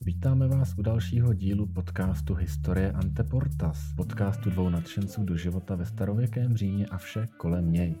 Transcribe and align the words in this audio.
Vítáme 0.00 0.48
vás 0.48 0.78
u 0.78 0.82
dalšího 0.82 1.34
dílu 1.34 1.66
podcastu 1.66 2.34
Historie 2.34 2.92
Anteportas, 2.92 3.92
podcastu 3.96 4.50
dvou 4.50 4.68
nadšenců 4.68 5.24
do 5.24 5.36
života 5.36 5.74
ve 5.74 5.86
starověkém 5.86 6.56
Římě 6.56 6.86
a 6.86 6.98
vše 6.98 7.26
kolem 7.36 7.72
něj. 7.72 7.94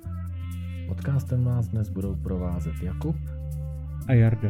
Podcastem 0.88 1.44
vás 1.44 1.68
dnes 1.68 1.88
budou 1.88 2.16
provázet 2.16 2.74
Jakub 2.82 3.16
a 4.06 4.12
Jarda. 4.12 4.48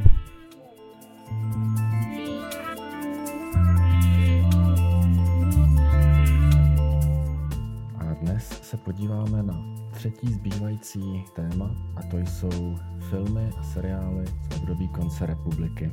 A 7.98 8.14
dnes 8.20 8.48
se 8.48 8.76
podíváme 8.76 9.42
na 9.42 9.54
třetí 9.92 10.32
zbývající 10.32 11.00
téma 11.36 11.70
a 11.96 12.02
to 12.02 12.18
jsou 12.18 12.76
filmy 13.10 13.50
a 13.58 13.62
seriály 13.62 14.26
z 14.26 14.56
období 14.56 14.88
konce 14.88 15.26
republiky. 15.26 15.90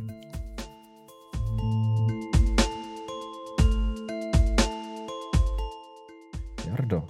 Jardo, 6.67 7.07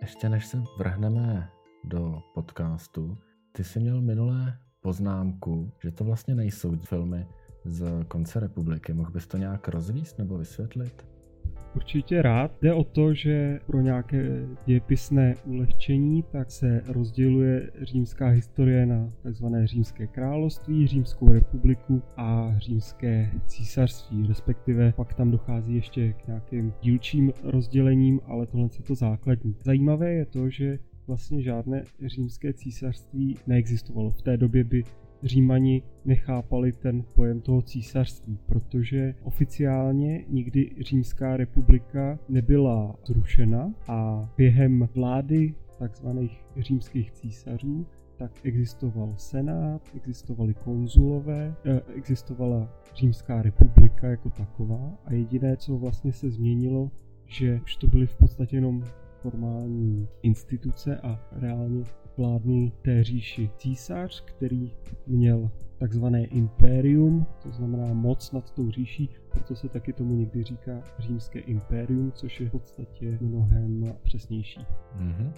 ještě 0.00 0.28
než 0.28 0.46
se 0.46 0.62
vrhneme 0.78 1.50
do 1.84 2.22
podcastu, 2.34 3.18
ty 3.52 3.64
jsi 3.64 3.80
měl 3.80 4.00
minulé 4.00 4.58
poznámku, 4.80 5.72
že 5.82 5.90
to 5.90 6.04
vlastně 6.04 6.34
nejsou 6.34 6.76
filmy 6.76 7.26
z 7.64 8.04
konce 8.08 8.40
republiky. 8.40 8.92
Mohl 8.92 9.10
bys 9.10 9.26
to 9.26 9.36
nějak 9.36 9.68
rozvíst 9.68 10.18
nebo 10.18 10.38
vysvětlit? 10.38 11.17
Určitě 11.76 12.22
rád. 12.22 12.56
Jde 12.62 12.74
o 12.74 12.84
to, 12.84 13.14
že 13.14 13.60
pro 13.66 13.80
nějaké 13.80 14.46
dějepisné 14.66 15.34
ulehčení 15.44 16.22
tak 16.22 16.50
se 16.50 16.82
rozděluje 16.86 17.70
římská 17.82 18.28
historie 18.28 18.86
na 18.86 19.12
tzv. 19.30 19.44
římské 19.64 20.06
království, 20.06 20.86
římskou 20.86 21.32
republiku 21.32 22.02
a 22.16 22.54
římské 22.58 23.30
císařství, 23.46 24.26
respektive 24.26 24.92
pak 24.96 25.14
tam 25.14 25.30
dochází 25.30 25.74
ještě 25.74 26.12
k 26.12 26.26
nějakým 26.26 26.72
dílčím 26.82 27.32
rozdělením, 27.42 28.20
ale 28.26 28.46
tohle 28.46 28.68
je 28.78 28.82
to 28.82 28.94
základní. 28.94 29.56
Zajímavé 29.64 30.12
je 30.12 30.26
to, 30.26 30.50
že 30.50 30.78
vlastně 31.06 31.42
žádné 31.42 31.84
římské 32.06 32.52
císařství 32.52 33.36
neexistovalo. 33.46 34.10
V 34.10 34.22
té 34.22 34.36
době 34.36 34.64
by 34.64 34.84
Římani 35.22 35.82
nechápali 36.04 36.72
ten 36.72 37.04
pojem 37.14 37.40
toho 37.40 37.62
císařství, 37.62 38.38
protože 38.46 39.14
oficiálně 39.22 40.24
nikdy 40.28 40.70
Římská 40.80 41.36
republika 41.36 42.18
nebyla 42.28 42.96
zrušena 43.06 43.74
a 43.88 44.30
během 44.36 44.88
vlády 44.94 45.54
takzvaných 45.78 46.44
římských 46.56 47.10
císařů 47.10 47.86
tak 48.18 48.32
existoval 48.42 49.14
senát, 49.16 49.82
existovali 49.96 50.54
konzulové, 50.54 51.54
eh, 51.64 51.80
existovala 51.94 52.68
Římská 52.94 53.42
republika 53.42 54.06
jako 54.06 54.30
taková 54.30 54.98
a 55.04 55.12
jediné, 55.12 55.56
co 55.56 55.78
vlastně 55.78 56.12
se 56.12 56.30
změnilo, 56.30 56.90
že 57.26 57.60
už 57.62 57.76
to 57.76 57.86
byly 57.86 58.06
v 58.06 58.16
podstatě 58.16 58.56
jenom 58.56 58.84
formální 59.22 60.08
instituce 60.22 60.96
a 60.96 61.20
reálně 61.32 61.84
vládnul 62.18 62.70
té 62.82 63.04
říši 63.04 63.50
císař, 63.56 64.24
který 64.24 64.72
měl 65.06 65.50
takzvané 65.78 66.24
impérium, 66.24 67.26
to 67.42 67.50
znamená 67.52 67.94
moc 67.94 68.32
nad 68.32 68.50
tou 68.50 68.70
říší, 68.70 69.10
proto 69.28 69.56
se 69.56 69.68
taky 69.68 69.92
tomu 69.92 70.14
někdy 70.14 70.42
říká 70.42 70.82
římské 70.98 71.38
impérium, 71.38 72.12
což 72.12 72.40
je 72.40 72.48
v 72.48 72.52
podstatě 72.52 73.18
mnohem 73.20 73.94
přesnější. 74.02 74.60
Mm-hmm. 74.96 75.32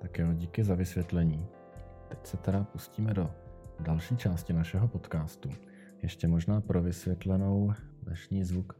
Tak 0.00 0.18
jo, 0.18 0.32
díky 0.32 0.64
za 0.64 0.74
vysvětlení. 0.74 1.46
Teď 2.08 2.26
se 2.26 2.36
teda 2.36 2.64
pustíme 2.64 3.14
do 3.14 3.30
další 3.80 4.16
části 4.16 4.52
našeho 4.52 4.88
podcastu. 4.88 5.50
Ještě 6.02 6.28
možná 6.28 6.60
pro 6.60 6.82
vysvětlenou 6.82 7.72
dnešní 8.02 8.44
zvuk 8.44 8.78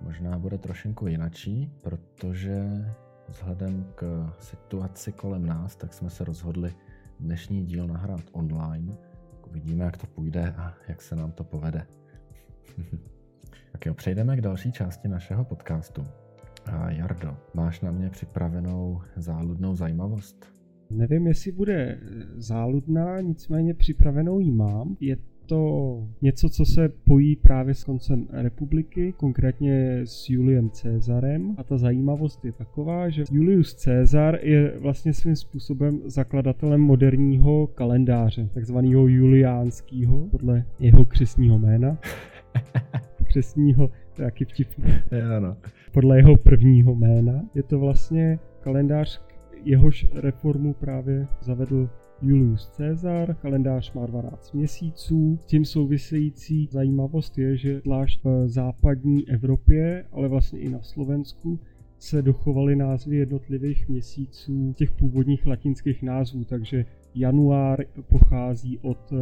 možná 0.00 0.38
bude 0.38 0.58
trošinku 0.58 1.06
jinačí, 1.06 1.72
protože 1.80 2.84
vzhledem 3.28 3.92
k 3.94 4.32
situaci 4.38 5.12
kolem 5.12 5.46
nás, 5.46 5.76
tak 5.76 5.94
jsme 5.94 6.10
se 6.10 6.24
rozhodli 6.24 6.74
dnešní 7.20 7.64
díl 7.64 7.86
nahrát 7.86 8.22
online. 8.32 8.96
Uvidíme, 9.48 9.84
jak 9.84 9.96
to 9.96 10.06
půjde 10.06 10.54
a 10.56 10.74
jak 10.88 11.02
se 11.02 11.16
nám 11.16 11.32
to 11.32 11.44
povede. 11.44 11.86
tak 13.72 13.86
jo, 13.86 13.94
přejdeme 13.94 14.36
k 14.36 14.40
další 14.40 14.72
části 14.72 15.08
našeho 15.08 15.44
podcastu. 15.44 16.06
A 16.66 16.90
Jardo, 16.90 17.36
máš 17.54 17.80
na 17.80 17.90
mě 17.90 18.10
připravenou 18.10 19.02
záludnou 19.16 19.76
zajímavost? 19.76 20.46
Nevím, 20.90 21.26
jestli 21.26 21.52
bude 21.52 22.00
záludná, 22.36 23.20
nicméně 23.20 23.74
připravenou 23.74 24.38
ji 24.38 24.50
mám. 24.50 24.96
Je 25.00 25.16
to 25.50 26.08
něco, 26.22 26.48
co 26.48 26.64
se 26.64 26.88
pojí 26.88 27.36
právě 27.36 27.74
s 27.74 27.84
koncem 27.84 28.28
republiky, 28.32 29.14
konkrétně 29.16 30.00
s 30.04 30.30
Juliem 30.30 30.70
Cezarem. 30.70 31.54
A 31.58 31.64
ta 31.64 31.78
zajímavost 31.78 32.44
je 32.44 32.52
taková, 32.52 33.08
že 33.08 33.24
Julius 33.32 33.74
Cezar 33.74 34.38
je 34.42 34.78
vlastně 34.78 35.14
svým 35.14 35.36
způsobem 35.36 36.00
zakladatelem 36.04 36.80
moderního 36.80 37.66
kalendáře, 37.66 38.48
takzvaného 38.54 39.08
juliánského, 39.08 40.28
podle 40.30 40.64
jeho 40.78 41.04
křesního 41.04 41.58
jména. 41.58 41.98
křesního, 43.26 43.90
to 44.16 44.22
je 44.22 44.24
jaký 44.24 44.44
vtipný. 44.44 44.84
Ano. 45.36 45.56
Podle 45.92 46.16
jeho 46.16 46.36
prvního 46.36 46.94
jména. 46.94 47.42
Je 47.54 47.62
to 47.62 47.78
vlastně 47.78 48.38
kalendář, 48.60 49.22
jehož 49.64 50.06
reformu 50.14 50.74
právě 50.74 51.26
zavedl 51.40 51.88
Julius 52.22 52.68
Caesar, 52.76 53.34
kalendář 53.34 53.92
má 53.92 54.06
12 54.06 54.54
měsíců. 54.54 55.38
S 55.42 55.46
tím 55.46 55.64
související 55.64 56.68
zajímavost 56.70 57.38
je, 57.38 57.56
že 57.56 57.80
zvlášť 57.80 58.24
v 58.24 58.48
západní 58.48 59.28
Evropě, 59.28 60.04
ale 60.12 60.28
vlastně 60.28 60.60
i 60.60 60.68
na 60.68 60.82
Slovensku, 60.82 61.58
se 61.98 62.22
dochovaly 62.22 62.76
názvy 62.76 63.16
jednotlivých 63.16 63.88
měsíců 63.88 64.74
těch 64.76 64.92
původních 64.92 65.46
latinských 65.46 66.02
názvů, 66.02 66.44
takže 66.44 66.84
január 67.14 67.84
pochází 68.08 68.78
od 68.78 69.12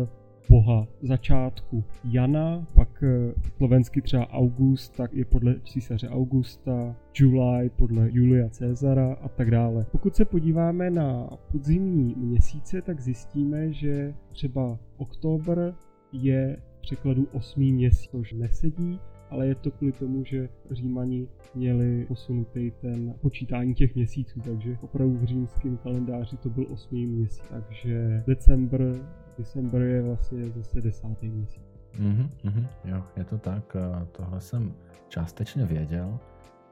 boha 0.51 0.89
začátku 1.03 1.85
Jana, 2.05 2.67
pak 2.75 3.03
eh, 3.03 3.35
slovensky 3.57 4.03
třeba 4.03 4.31
August, 4.31 4.97
tak 4.97 5.15
je 5.15 5.25
podle 5.25 5.55
císaře 5.61 6.09
Augusta, 6.09 6.97
July 7.15 7.71
podle 7.77 8.09
Julia 8.13 8.49
Cezara 8.49 9.13
a 9.13 9.29
tak 9.29 9.51
dále. 9.51 9.87
Pokud 9.93 10.17
se 10.17 10.25
podíváme 10.25 10.91
na 10.91 11.31
podzimní 11.53 12.15
měsíce, 12.17 12.83
tak 12.83 13.01
zjistíme, 13.01 13.73
že 13.73 14.15
třeba 14.33 14.79
oktober 14.97 15.75
je 16.13 16.57
v 16.77 16.81
překladu 16.81 17.27
osmý 17.33 17.73
měsíc, 17.73 18.11
což 18.11 18.33
nesedí, 18.33 19.01
ale 19.31 19.47
je 19.47 19.55
to 19.55 19.71
kvůli 19.71 19.93
tomu, 19.93 20.25
že 20.25 20.49
Římani 20.71 21.29
měli 21.55 22.05
posunutý 22.09 22.71
ten 22.81 23.15
počítání 23.21 23.75
těch 23.75 23.95
měsíců, 23.95 24.41
takže 24.41 24.79
opravdu 24.81 25.19
v 25.19 25.25
římském 25.25 25.77
kalendáři 25.77 26.37
to 26.37 26.51
byl 26.51 26.67
osmý 26.71 27.07
měsíc, 27.07 27.43
takže 27.51 28.23
december 28.27 29.01
December 29.39 29.83
je 29.83 30.03
vlastně 30.03 30.51
zase 30.51 30.81
desátý 30.81 31.29
měsíc. 31.29 31.63
Mhm, 31.99 32.31
mhm, 32.45 32.67
jo, 32.85 33.05
je 33.17 33.25
to 33.25 33.39
tak. 33.39 33.77
Tohle 34.13 34.41
jsem 34.41 34.75
částečně 35.09 35.67
věděl. 35.67 36.19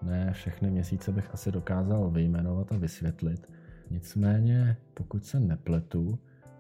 Ne 0.03 0.33
všechny 0.33 0.71
měsíce 0.71 1.13
bych 1.13 1.35
asi 1.35 1.53
dokázal 1.53 2.11
vyjmenovat 2.11 2.73
a 2.73 2.77
vysvětlit. 2.77 3.51
Nicméně, 3.91 4.77
pokud 4.95 5.25
se 5.25 5.41
nepletu, 5.41 6.19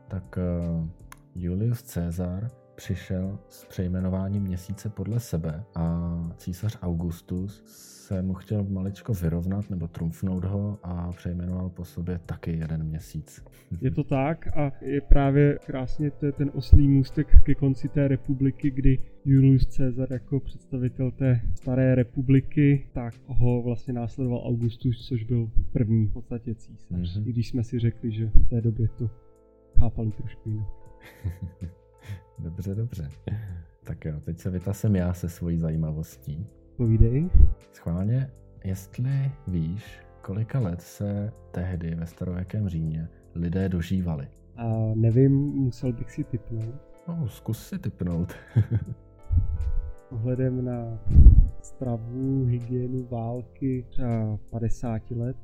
tak 0.08 0.38
eh, 0.38 0.88
Julius 1.34 1.82
Caesar 1.82 2.50
přišel 2.76 3.38
s 3.48 3.64
přejmenováním 3.64 4.42
měsíce 4.42 4.88
podle 4.88 5.20
sebe 5.20 5.64
a 5.74 6.14
císař 6.36 6.78
Augustus 6.82 7.62
se 8.06 8.22
mu 8.22 8.34
chtěl 8.34 8.64
maličko 8.64 9.12
vyrovnat 9.12 9.70
nebo 9.70 9.88
trumfnout 9.88 10.44
ho 10.44 10.78
a 10.82 11.12
přejmenoval 11.12 11.68
po 11.70 11.84
sobě 11.84 12.20
taky 12.26 12.56
jeden 12.56 12.84
měsíc. 12.84 13.44
Je 13.80 13.90
to 13.90 14.04
tak 14.04 14.56
a 14.56 14.72
je 14.80 15.00
právě 15.00 15.58
krásně 15.66 16.10
to 16.10 16.26
je 16.26 16.32
ten 16.32 16.50
oslý 16.54 16.88
můstek 16.88 17.42
ke 17.42 17.54
konci 17.54 17.88
té 17.88 18.08
republiky, 18.08 18.70
kdy 18.70 18.98
Julius 19.24 19.76
Caesar 19.76 20.12
jako 20.12 20.40
představitel 20.40 21.10
té 21.10 21.40
staré 21.54 21.94
republiky, 21.94 22.88
tak 22.92 23.14
ho 23.26 23.62
vlastně 23.62 23.92
následoval 23.92 24.42
Augustus, 24.46 25.08
což 25.08 25.24
byl 25.24 25.50
první 25.72 26.06
v 26.06 26.12
podstatě 26.12 26.54
císař. 26.54 27.16
Mm-hmm. 27.16 27.28
I 27.28 27.32
když 27.32 27.48
jsme 27.48 27.64
si 27.64 27.78
řekli, 27.78 28.12
že 28.12 28.26
v 28.26 28.48
té 28.48 28.60
době 28.60 28.88
to 28.88 29.10
chápali 29.78 30.12
trošku 30.12 30.50
jinak. 30.50 30.68
dobře, 32.38 32.74
dobře. 32.74 33.08
Tak 33.84 34.04
jo, 34.04 34.20
teď 34.20 34.38
se 34.38 34.50
vytasem 34.50 34.96
já 34.96 35.14
se 35.14 35.28
svojí 35.28 35.58
zajímavostí. 35.58 36.46
Povídej. 36.76 37.30
Schválně, 37.72 38.30
jestli 38.64 39.32
víš, 39.48 40.00
kolika 40.22 40.60
let 40.60 40.80
se 40.80 41.32
tehdy 41.50 41.94
ve 41.94 42.06
starověkém 42.06 42.68
Římě 42.68 43.08
lidé 43.34 43.68
dožívali? 43.68 44.28
A 44.56 44.92
nevím, 44.94 45.32
musel 45.38 45.92
bych 45.92 46.10
si 46.10 46.24
typnout. 46.24 46.74
No, 47.08 47.28
zkus 47.28 47.68
si 47.68 47.78
typnout. 47.78 48.34
Ohledem 50.10 50.64
na 50.64 50.98
stravu, 51.62 52.44
hygienu, 52.44 53.06
války 53.10 53.84
třeba 53.88 54.38
50 54.50 55.10
let. 55.10 55.36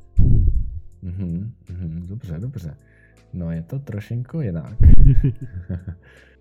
Mhm, 1.03 1.53
mhm, 1.71 2.07
dobře, 2.07 2.39
dobře. 2.39 2.77
No 3.33 3.51
je 3.51 3.63
to 3.63 3.79
trošinku 3.79 4.41
jinak. 4.41 4.77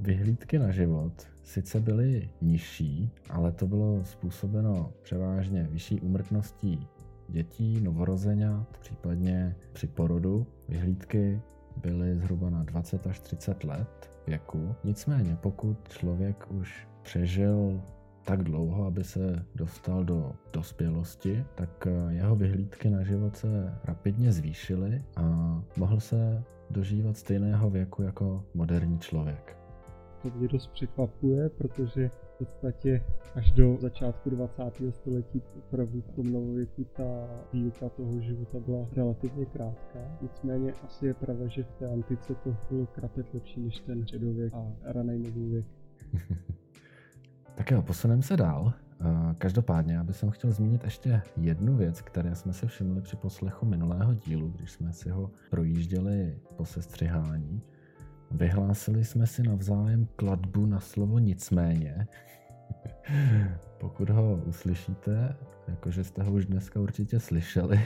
Vyhlídky 0.00 0.58
na 0.58 0.70
život 0.70 1.12
sice 1.42 1.80
byly 1.80 2.30
nižší, 2.40 3.10
ale 3.30 3.52
to 3.52 3.66
bylo 3.66 4.04
způsobeno 4.04 4.92
převážně 5.02 5.68
vyšší 5.70 6.00
úmrtností 6.00 6.86
dětí, 7.28 7.80
novorozenat, 7.80 8.78
případně 8.78 9.56
při 9.72 9.86
porodu. 9.86 10.46
Vyhlídky 10.68 11.40
byly 11.76 12.16
zhruba 12.16 12.50
na 12.50 12.62
20 12.62 13.06
až 13.06 13.20
30 13.20 13.64
let 13.64 14.10
věku. 14.26 14.74
Nicméně, 14.84 15.38
pokud 15.40 15.88
člověk 15.88 16.46
už 16.50 16.88
přežil 17.02 17.82
tak 18.24 18.42
dlouho, 18.42 18.84
aby 18.84 19.04
se 19.04 19.44
dostal 19.54 20.04
do 20.04 20.32
dospělosti, 20.52 21.44
tak 21.54 21.86
eh, 21.86 22.14
jeho 22.14 22.36
vyhlídky 22.36 22.90
na 22.90 23.02
život 23.02 23.36
se 23.36 23.74
rapidně 23.84 24.32
zvýšily 24.32 25.04
a 25.16 25.22
mohl 25.76 26.00
se 26.00 26.44
dožívat 26.70 27.16
stejného 27.16 27.70
věku 27.70 28.02
jako 28.02 28.44
moderní 28.54 28.98
člověk. 28.98 29.59
To 30.22 30.30
mě 30.34 30.48
dost 30.48 30.66
překvapuje, 30.66 31.48
protože 31.48 32.08
v 32.08 32.38
podstatě 32.38 33.04
až 33.34 33.52
do 33.52 33.76
začátku 33.80 34.30
20. 34.30 34.62
století 34.90 35.42
opravdu 35.58 36.00
v 36.00 36.10
tom 36.10 36.32
novověku 36.32 36.84
ta 36.84 37.28
dílka 37.52 37.88
toho 37.88 38.20
života 38.20 38.58
byla 38.66 38.86
relativně 38.96 39.46
krátká. 39.46 39.98
Nicméně 40.22 40.72
asi 40.72 41.06
je 41.06 41.14
pravda, 41.14 41.46
že 41.46 41.62
v 41.62 41.72
té 41.72 41.92
antice 41.92 42.34
to 42.34 42.56
bylo 42.70 42.86
krapet 42.86 43.34
lepší 43.34 43.60
než 43.60 43.80
ten 43.80 44.02
středověk 44.02 44.54
a 44.54 44.72
raný 44.82 45.18
novověk. 45.18 45.66
tak 47.54 47.70
jo, 47.70 47.82
posuneme 47.82 48.22
se 48.22 48.36
dál. 48.36 48.72
Každopádně, 49.38 49.98
aby 49.98 50.12
jsem 50.12 50.30
chtěl 50.30 50.52
zmínit 50.52 50.84
ještě 50.84 51.22
jednu 51.36 51.76
věc, 51.76 52.00
které 52.00 52.34
jsme 52.34 52.52
si 52.52 52.66
všimli 52.66 53.00
při 53.00 53.16
poslechu 53.16 53.66
minulého 53.66 54.14
dílu, 54.14 54.48
když 54.48 54.70
jsme 54.70 54.92
si 54.92 55.10
ho 55.10 55.30
projížděli 55.50 56.38
po 56.56 56.64
sestřihání. 56.64 57.62
Vyhlásili 58.30 59.04
jsme 59.04 59.26
si 59.26 59.42
navzájem 59.42 60.08
kladbu 60.16 60.66
na 60.66 60.80
slovo 60.80 61.18
nicméně. 61.18 62.06
Pokud 63.80 64.10
ho 64.10 64.42
uslyšíte, 64.46 65.36
jakože 65.68 66.04
jste 66.04 66.22
ho 66.22 66.32
už 66.32 66.46
dneska 66.46 66.80
určitě 66.80 67.20
slyšeli, 67.20 67.80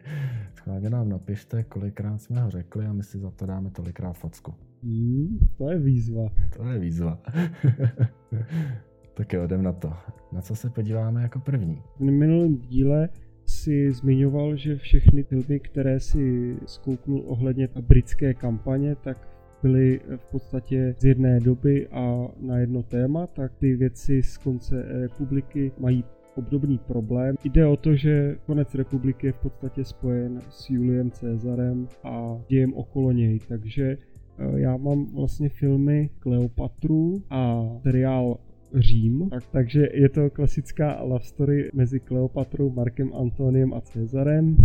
schválně 0.54 0.90
nám 0.90 1.08
napište, 1.08 1.64
kolikrát 1.64 2.18
jsme 2.18 2.42
ho 2.42 2.50
řekli 2.50 2.86
a 2.86 2.92
my 2.92 3.02
si 3.02 3.18
za 3.18 3.30
to 3.30 3.46
dáme 3.46 3.70
tolikrát 3.70 4.12
facku. 4.12 4.54
Hmm, 4.82 5.48
to 5.58 5.70
je 5.70 5.78
výzva. 5.78 6.28
To 6.56 6.68
je 6.68 6.78
výzva. 6.78 7.18
tak 9.14 9.32
jo, 9.32 9.44
jdem 9.44 9.62
na 9.62 9.72
to. 9.72 9.92
Na 10.32 10.40
co 10.40 10.56
se 10.56 10.70
podíváme 10.70 11.22
jako 11.22 11.38
první? 11.38 11.82
V 11.96 12.00
minulém 12.00 12.56
díle 12.56 13.08
si 13.46 13.92
zmiňoval, 13.92 14.56
že 14.56 14.76
všechny 14.76 15.22
filmy, 15.22 15.60
které 15.60 16.00
si 16.00 16.56
zkouknul 16.66 17.22
ohledně 17.26 17.68
britské 17.80 18.34
kampaně, 18.34 18.94
tak 18.94 19.29
byly 19.62 20.00
v 20.16 20.24
podstatě 20.30 20.94
z 20.98 21.04
jedné 21.04 21.40
doby 21.40 21.88
a 21.88 22.28
na 22.40 22.58
jedno 22.58 22.82
téma, 22.82 23.26
tak 23.26 23.52
ty 23.54 23.76
věci 23.76 24.22
z 24.22 24.38
konce 24.38 24.82
republiky 25.00 25.72
mají 25.78 26.04
obdobný 26.34 26.78
problém. 26.78 27.36
Jde 27.44 27.66
o 27.66 27.76
to, 27.76 27.94
že 27.94 28.36
konec 28.46 28.74
republiky 28.74 29.26
je 29.26 29.32
v 29.32 29.38
podstatě 29.38 29.84
spojen 29.84 30.40
s 30.50 30.70
Juliem 30.70 31.10
Cezarem 31.10 31.88
a 32.04 32.38
dějem 32.48 32.74
okolo 32.74 33.12
něj, 33.12 33.38
takže 33.48 33.96
eh, 34.38 34.60
já 34.60 34.76
mám 34.76 35.06
vlastně 35.14 35.48
filmy 35.48 36.10
Kleopatru 36.18 37.22
a 37.30 37.68
seriál 37.82 38.38
Řím, 38.74 39.28
tak, 39.30 39.42
takže 39.52 39.88
je 39.92 40.08
to 40.08 40.30
klasická 40.30 41.02
love 41.02 41.24
story 41.24 41.70
mezi 41.74 42.00
Kleopatrou, 42.00 42.70
Markem 42.70 43.14
Antoniem 43.14 43.74
a 43.74 43.80
Cezarem. 43.80 44.56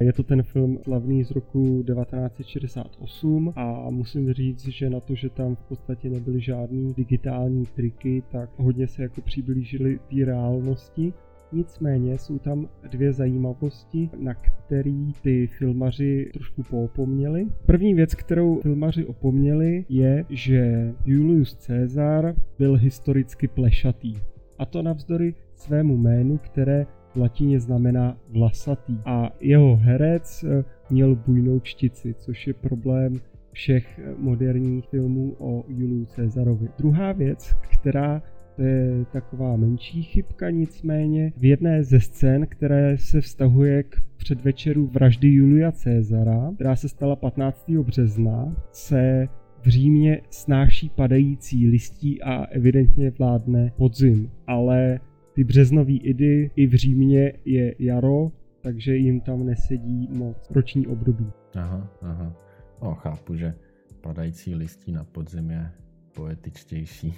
Je 0.00 0.12
to 0.12 0.22
ten 0.22 0.42
film 0.42 0.78
slavný 0.82 1.24
z 1.24 1.30
roku 1.30 1.82
1968 1.82 3.52
a 3.56 3.90
musím 3.90 4.32
říct, 4.32 4.68
že 4.68 4.90
na 4.90 5.00
to, 5.00 5.14
že 5.14 5.30
tam 5.30 5.56
v 5.56 5.62
podstatě 5.62 6.10
nebyly 6.10 6.40
žádný 6.40 6.94
digitální 6.94 7.66
triky, 7.66 8.22
tak 8.32 8.50
hodně 8.56 8.86
se 8.86 9.02
jako 9.02 9.20
přiblížili 9.20 9.98
té 10.10 10.24
reálnosti. 10.24 11.12
Nicméně 11.52 12.18
jsou 12.18 12.38
tam 12.38 12.68
dvě 12.90 13.12
zajímavosti, 13.12 14.10
na 14.18 14.34
který 14.34 15.12
ty 15.22 15.46
filmaři 15.46 16.30
trošku 16.32 16.62
poopomněli. 16.62 17.46
První 17.66 17.94
věc, 17.94 18.14
kterou 18.14 18.60
filmaři 18.60 19.06
opomněli, 19.06 19.84
je, 19.88 20.24
že 20.28 20.92
Julius 21.04 21.66
Caesar 21.66 22.34
byl 22.58 22.76
historicky 22.76 23.48
plešatý. 23.48 24.14
A 24.58 24.66
to 24.66 24.82
navzdory 24.82 25.34
svému 25.54 25.96
jménu, 25.96 26.38
které 26.38 26.86
v 27.14 27.16
latině 27.16 27.60
znamená 27.60 28.16
vlasatý. 28.28 28.98
A 29.04 29.30
jeho 29.40 29.76
herec 29.76 30.44
eh, 30.44 30.64
měl 30.90 31.14
bujnou 31.14 31.60
čtici, 31.60 32.14
což 32.14 32.46
je 32.46 32.54
problém 32.54 33.20
všech 33.52 33.98
eh, 33.98 34.14
moderních 34.18 34.88
filmů 34.88 35.36
o 35.38 35.64
Juliu 35.68 36.04
Caesarovi. 36.04 36.68
Druhá 36.78 37.12
věc, 37.12 37.54
která 37.72 38.22
to 38.56 38.62
je 38.62 39.04
taková 39.12 39.56
menší 39.56 40.02
chybka, 40.02 40.50
nicméně 40.50 41.32
v 41.36 41.44
jedné 41.44 41.84
ze 41.84 42.00
scén, 42.00 42.46
které 42.46 42.98
se 42.98 43.20
vztahuje 43.20 43.82
k 43.82 43.96
předvečeru 44.16 44.86
vraždy 44.86 45.28
Julia 45.28 45.72
Cezara, 45.72 46.50
která 46.54 46.76
se 46.76 46.88
stala 46.88 47.16
15. 47.16 47.70
března, 47.70 48.56
se 48.72 49.28
v 49.62 49.68
Římě 49.68 50.20
snáší 50.30 50.88
padající 50.88 51.68
listí 51.68 52.22
a 52.22 52.44
evidentně 52.44 53.10
vládne 53.10 53.72
podzim. 53.76 54.30
Ale 54.46 55.00
ty 55.34 55.44
březnový 55.44 55.98
idy 55.98 56.50
i 56.56 56.66
v 56.66 56.74
Římě 56.74 57.32
je 57.44 57.74
jaro, 57.78 58.32
takže 58.60 58.96
jim 58.96 59.20
tam 59.20 59.46
nesedí 59.46 60.08
moc 60.12 60.50
roční 60.50 60.86
období. 60.86 61.26
Aha, 61.54 61.90
aha. 62.00 62.36
No, 62.82 62.94
chápu, 62.94 63.36
že 63.36 63.54
padající 64.00 64.54
listí 64.54 64.92
na 64.92 65.04
podzim 65.04 65.50
je 65.50 65.70
poetičtější. 66.14 67.14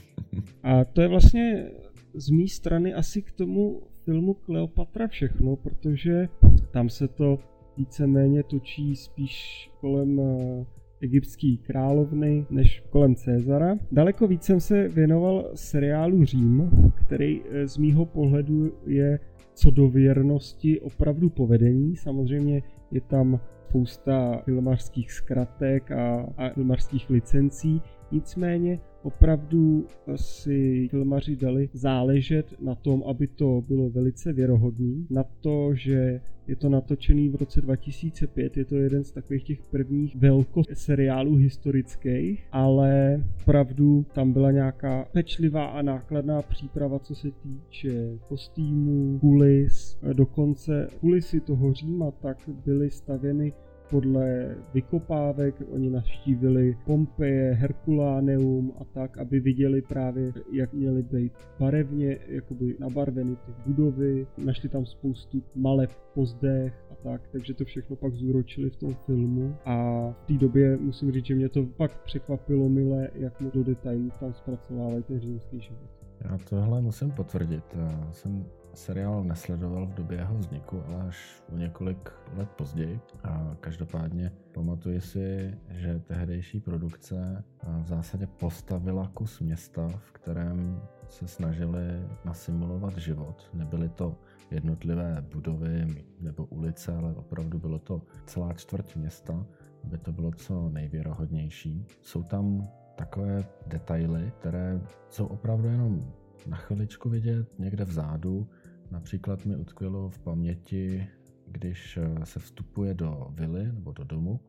A 0.63 0.85
to 0.85 1.01
je 1.01 1.09
vlastně 1.09 1.71
z 2.15 2.31
mé 2.31 2.49
strany 2.49 2.95
asi 2.95 3.23
k 3.23 3.33
tomu 3.33 3.83
filmu 4.05 4.35
Kleopatra 4.35 5.09
všechno, 5.09 5.57
protože 5.57 6.29
tam 6.71 6.89
se 6.89 7.09
to 7.09 7.39
víceméně 7.77 8.43
točí 8.43 8.97
spíš 8.97 9.71
kolem 9.81 10.21
eh, 10.21 10.65
egyptské 11.01 11.57
královny 11.63 12.47
než 12.51 12.83
kolem 12.91 13.15
Cezara. 13.15 13.79
Daleko 13.93 14.27
víc 14.27 14.43
jsem 14.43 14.61
se 14.61 14.89
věnoval 14.89 15.51
seriálu 15.55 16.25
Řím, 16.25 16.71
který 16.95 17.41
eh, 17.45 17.69
z 17.69 17.79
mýho 17.79 18.07
pohledu 18.07 18.73
je 18.87 19.19
co 19.55 19.71
do 19.71 19.89
věrnosti 19.89 20.81
opravdu 20.81 21.29
povedení. 21.29 21.97
Samozřejmě 21.97 22.63
je 22.91 23.01
tam 23.01 23.41
spousta 23.69 24.43
filmařských 24.45 25.13
zkratek 25.13 25.91
a, 25.91 26.27
a 26.37 26.51
filmařských 26.51 27.11
licencí, 27.11 27.83
nicméně 28.13 28.79
opravdu 29.03 29.87
si 30.17 30.89
filmaři 30.91 31.37
dali 31.37 31.69
záležet 31.73 32.47
na 32.61 32.75
tom, 32.75 33.03
aby 33.07 33.27
to 33.27 33.63
bylo 33.69 33.91
velice 33.91 34.33
věrohodný, 34.33 35.07
na 35.11 35.25
to, 35.41 35.75
že 35.75 36.21
je 36.49 36.57
to 36.57 36.69
natočený 36.69 37.29
v 37.29 37.35
roce 37.35 37.61
2005, 37.61 38.57
je 38.57 38.65
to 38.65 38.77
jeden 38.77 39.05
z 39.05 39.13
takových 39.13 39.45
těch 39.45 39.63
prvních 39.63 40.17
velko 40.17 40.63
seriálů 40.73 41.35
historických, 41.35 42.49
ale 42.53 43.23
opravdu 43.43 44.07
tam 44.15 44.33
byla 44.33 44.51
nějaká 44.51 45.09
pečlivá 45.13 45.67
a 45.67 45.83
nákladná 45.83 46.43
příprava, 46.43 46.99
co 46.99 47.15
se 47.15 47.29
týče 47.31 48.19
kostýmů, 48.29 49.19
kulis, 49.19 49.99
dokonce 50.13 50.89
kulisy 51.01 51.41
toho 51.41 51.73
Říma 51.73 52.11
tak 52.11 52.51
byly 52.65 52.91
stavěny 52.91 53.53
podle 53.91 54.57
vykopávek 54.75 55.63
oni 55.71 55.91
navštívili 55.91 56.77
Pompeje, 56.87 57.53
Herkuláneum 57.53 58.73
a 58.81 58.85
tak, 58.85 59.19
aby 59.19 59.41
viděli 59.41 59.83
právě, 59.83 60.33
jak 60.53 60.73
měly 60.73 61.03
být 61.03 61.33
barevně 61.59 62.19
jakoby 62.29 62.77
nabarveny 62.81 63.37
ty 63.37 63.53
budovy. 63.67 64.27
Našli 64.45 64.69
tam 64.69 64.87
spoustu 64.87 65.43
maleb 65.55 65.91
po 66.15 66.27
zdech 66.27 66.85
a 66.91 66.95
tak, 66.95 67.29
takže 67.33 67.55
to 67.55 67.65
všechno 67.65 67.97
pak 67.97 68.15
zúročili 68.15 68.71
v 68.71 68.77
tom 68.77 68.95
filmu 68.95 69.57
a 69.65 70.07
v 70.23 70.27
té 70.27 70.33
době 70.33 70.77
musím 70.77 71.13
říct, 71.13 71.27
že 71.27 71.35
mě 71.35 71.49
to 71.49 71.63
pak 71.77 72.03
překvapilo 72.03 72.69
milé, 72.69 73.11
jak 73.15 73.41
mu 73.41 73.51
do 73.51 73.65
detailů 73.65 74.11
tam 74.21 74.35
zpracovávají 74.35 75.03
ten 75.03 75.21
římský 75.21 75.61
život. 75.61 75.91
Já 76.21 76.39
tohle 76.51 76.83
musím 76.83 77.11
potvrdit. 77.11 77.65
Já 77.77 78.13
jsem 78.13 78.45
seriál 78.77 79.25
nesledoval 79.25 79.87
v 79.87 79.95
době 79.95 80.19
jeho 80.19 80.39
vzniku, 80.39 80.83
ale 80.87 81.09
až 81.09 81.43
o 81.53 81.57
několik 81.57 82.13
let 82.35 82.51
později. 82.51 83.01
A 83.25 83.57
každopádně 83.61 84.33
pamatuji 84.53 85.01
si, 85.01 85.59
že 85.69 85.99
tehdejší 85.99 86.61
produkce 86.61 87.45
v 87.83 87.87
zásadě 87.87 88.27
postavila 88.27 89.11
kus 89.15 89.41
města, 89.41 89.89
v 89.89 90.13
kterém 90.13 90.83
se 91.09 91.29
snažili 91.29 91.81
nasimulovat 92.25 92.97
život. 92.97 93.51
Nebyly 93.55 93.89
to 93.89 94.17
jednotlivé 94.51 95.25
budovy 95.33 96.05
nebo 96.21 96.45
ulice, 96.45 96.97
ale 96.97 97.15
opravdu 97.15 97.59
bylo 97.59 97.79
to 97.79 98.03
celá 98.27 98.53
čtvrť 98.53 98.97
města, 98.97 99.47
aby 99.85 99.99
to 99.99 100.13
bylo 100.13 100.33
co 100.33 100.69
nejvěrohodnější. 100.69 101.87
Jsou 102.03 102.23
tam 102.23 102.69
takové 102.97 103.45
detaily, 103.67 104.33
které 104.41 104.81
jsou 105.09 105.27
opravdu 105.27 105.69
jenom 105.69 106.13
na 106.47 106.57
chviličku 106.57 107.09
vidět 107.09 107.59
někde 107.59 107.85
vzadu, 107.85 108.49
Například 108.91 109.47
mi 109.47 109.57
utkvělo 109.57 110.09
v 110.09 110.19
paměti, 110.19 111.09
když 111.47 111.97
eh, 111.97 112.27
se 112.27 112.41
vstupuje 112.41 112.95
do 112.95 113.27
vily 113.31 113.73
nebo 113.73 113.93
do 113.93 114.05
domu 114.05 114.41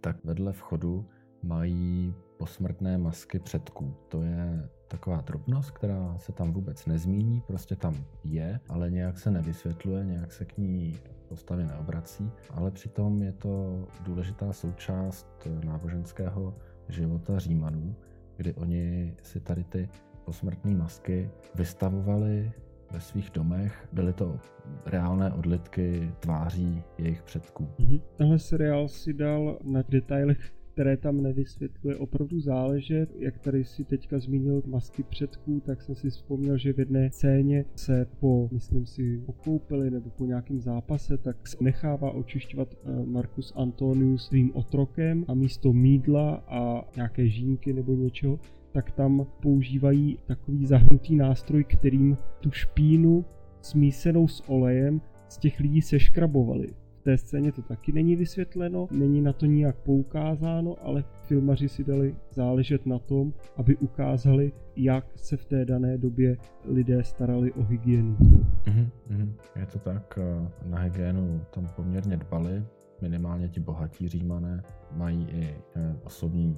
tak 0.00 0.24
vedle 0.24 0.52
vchodu 0.52 1.06
mají 1.42 2.14
posmrtné 2.36 2.98
masky 2.98 3.38
předků. 3.38 3.94
To 4.08 4.22
je 4.22 4.68
taková 4.88 5.20
drobnost, 5.20 5.70
která 5.70 6.18
se 6.18 6.32
tam 6.32 6.52
vůbec 6.52 6.86
nezmíní, 6.86 7.40
prostě 7.40 7.76
tam 7.76 8.04
je, 8.24 8.60
ale 8.68 8.90
nějak 8.90 9.18
se 9.18 9.30
nevysvětluje, 9.30 10.04
nějak 10.04 10.32
se 10.32 10.44
k 10.44 10.58
ní 10.58 10.98
postavy 11.28 11.64
neobrací, 11.64 12.30
ale 12.50 12.70
přitom 12.70 13.22
je 13.22 13.32
to 13.32 13.84
důležitá 14.00 14.52
součást 14.52 15.48
náboženského 15.64 16.56
života 16.88 17.38
Římanů, 17.38 17.96
kdy 18.36 18.54
oni 18.54 19.16
si 19.22 19.40
tady 19.40 19.64
ty 19.64 19.88
posmrtné 20.24 20.74
masky 20.74 21.30
vystavovali 21.54 22.52
ve 22.92 23.00
svých 23.00 23.30
domech. 23.30 23.88
Byly 23.92 24.12
to 24.12 24.40
reálné 24.86 25.32
odlitky 25.32 26.12
tváří 26.20 26.82
jejich 26.98 27.22
předků. 27.22 27.68
Mm-hmm. 27.78 28.00
Tenhle 28.16 28.38
seriál 28.38 28.88
si 28.88 29.12
dal 29.12 29.58
na 29.64 29.82
detailech 29.88 30.52
které 30.72 30.96
tam 30.96 31.22
nevysvětluje, 31.22 31.96
opravdu 31.96 32.40
záležet. 32.40 33.10
Jak 33.18 33.38
tady 33.38 33.64
si 33.64 33.84
teďka 33.84 34.18
zmínil 34.18 34.62
masky 34.66 35.02
předků, 35.02 35.60
tak 35.60 35.82
jsem 35.82 35.94
si 35.94 36.10
vzpomněl, 36.10 36.58
že 36.58 36.72
v 36.72 36.78
jedné 36.78 37.10
scéně 37.10 37.64
se 37.74 38.06
po, 38.20 38.48
myslím 38.52 38.86
si, 38.86 39.22
pokoupili 39.26 39.90
nebo 39.90 40.10
po 40.10 40.24
nějakém 40.24 40.60
zápase, 40.60 41.18
tak 41.18 41.36
nechává 41.60 42.10
očišťovat 42.10 42.68
eh, 42.74 43.06
Marcus 43.06 43.52
Antonius 43.56 44.26
svým 44.26 44.50
otrokem 44.54 45.24
a 45.28 45.34
místo 45.34 45.72
mídla 45.72 46.44
a 46.48 46.88
nějaké 46.96 47.28
žínky 47.28 47.72
nebo 47.72 47.94
něčeho, 47.94 48.38
tak 48.72 48.90
tam 48.90 49.26
používají 49.42 50.18
takový 50.26 50.66
zahnutý 50.66 51.16
nástroj, 51.16 51.64
kterým 51.64 52.16
tu 52.40 52.50
špínu 52.50 53.24
smísenou 53.60 54.28
s 54.28 54.48
olejem 54.48 55.00
z 55.28 55.38
těch 55.38 55.60
lidí 55.60 55.82
seškrabovali. 55.82 56.68
Té 57.02 57.18
scéně 57.18 57.52
to 57.52 57.62
taky 57.62 57.92
není 57.92 58.16
vysvětleno, 58.16 58.88
není 58.90 59.22
na 59.22 59.32
to 59.32 59.46
nijak 59.46 59.76
poukázáno, 59.76 60.76
ale 60.82 61.04
filmaři 61.22 61.68
si 61.68 61.84
dali 61.84 62.16
záležet 62.30 62.86
na 62.86 62.98
tom, 62.98 63.32
aby 63.56 63.76
ukázali, 63.76 64.52
jak 64.76 65.06
se 65.14 65.36
v 65.36 65.44
té 65.44 65.64
dané 65.64 65.98
době 65.98 66.36
lidé 66.64 67.04
starali 67.04 67.52
o 67.52 67.64
hygienu. 67.64 68.16
Mm-hmm, 68.64 69.32
je 69.56 69.66
to 69.66 69.78
tak, 69.78 70.18
eh, 70.18 70.48
na 70.66 70.78
hygienu 70.78 71.40
tam 71.54 71.68
poměrně 71.76 72.16
dbali, 72.16 72.64
minimálně 73.00 73.48
ti 73.48 73.60
bohatí 73.60 74.08
římané 74.08 74.62
mají 74.92 75.26
i 75.30 75.56
eh, 75.76 75.96
osobní 76.04 76.56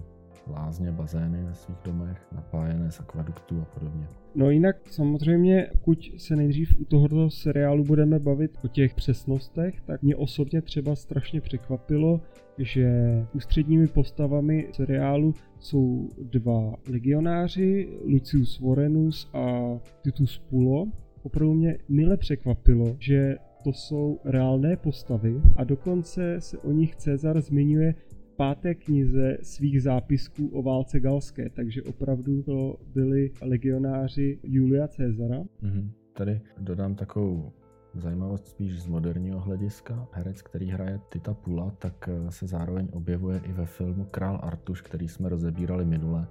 lázně, 0.50 0.93
bazény 0.93 1.45
ve 1.45 1.55
svých 1.55 1.79
domech, 1.85 2.26
napájené 2.33 2.91
z 2.91 3.00
akvaduktů 3.00 3.61
a 3.61 3.64
podobně. 3.64 4.07
No 4.35 4.50
jinak 4.50 4.76
samozřejmě, 4.91 5.71
pokud 5.73 5.99
se 6.17 6.37
nejdřív 6.37 6.81
u 6.81 6.85
tohoto 6.85 7.31
seriálu 7.31 7.85
budeme 7.85 8.19
bavit 8.19 8.59
o 8.64 8.69
těch 8.69 8.95
přesnostech, 8.95 9.81
tak 9.81 10.03
mě 10.03 10.17
osobně 10.17 10.62
třeba 10.62 10.97
strašně 10.97 11.41
překvapilo, 11.41 12.21
že 12.59 12.91
ústředními 13.35 13.87
postavami 13.87 14.69
seriálu 14.73 15.35
jsou 15.59 16.09
dva 16.19 16.75
legionáři, 16.88 17.88
Lucius 18.05 18.61
Vorenus 18.61 19.31
a 19.33 19.61
Titus 20.03 20.38
Pulo. 20.38 20.87
Opravdu 21.23 21.55
mě 21.55 21.79
mile 21.88 22.17
překvapilo, 22.17 22.97
že 22.99 23.37
to 23.64 23.73
jsou 23.73 24.21
reálné 24.25 24.76
postavy 24.76 25.41
a 25.57 25.64
dokonce 25.64 26.37
se 26.38 26.59
o 26.59 26.73
nich 26.73 26.97
Cezar 26.97 27.41
zmiňuje 27.41 27.95
páté 28.37 28.75
knize 28.75 29.38
svých 29.43 29.83
zápisků 29.83 30.49
o 30.49 30.62
válce 30.62 31.00
galské, 31.00 31.50
takže 31.50 31.83
opravdu 31.83 32.43
to 32.43 32.76
byli 32.95 33.31
legionáři 33.43 34.38
Julia 34.43 34.88
Cezara. 34.88 35.43
Mm-hmm. 35.62 35.91
Tady 36.12 36.41
dodám 36.59 36.95
takovou 36.95 37.53
zajímavost 37.95 38.49
spíš 38.49 38.83
z 38.83 38.87
moderního 38.87 39.41
hlediska. 39.41 40.09
Herec, 40.12 40.43
který 40.43 40.71
hraje 40.71 41.00
Tita 41.09 41.35
Pula, 41.35 41.71
tak 41.79 42.09
eh, 42.09 42.31
se 42.31 42.47
zároveň 42.47 42.88
objevuje 42.93 43.41
i 43.45 43.53
ve 43.53 43.67
filmu 43.67 44.05
Král 44.05 44.41
Artuš, 44.43 44.81
který 44.81 45.09
jsme 45.09 45.29
rozebírali 45.29 45.85
minule 45.85 46.26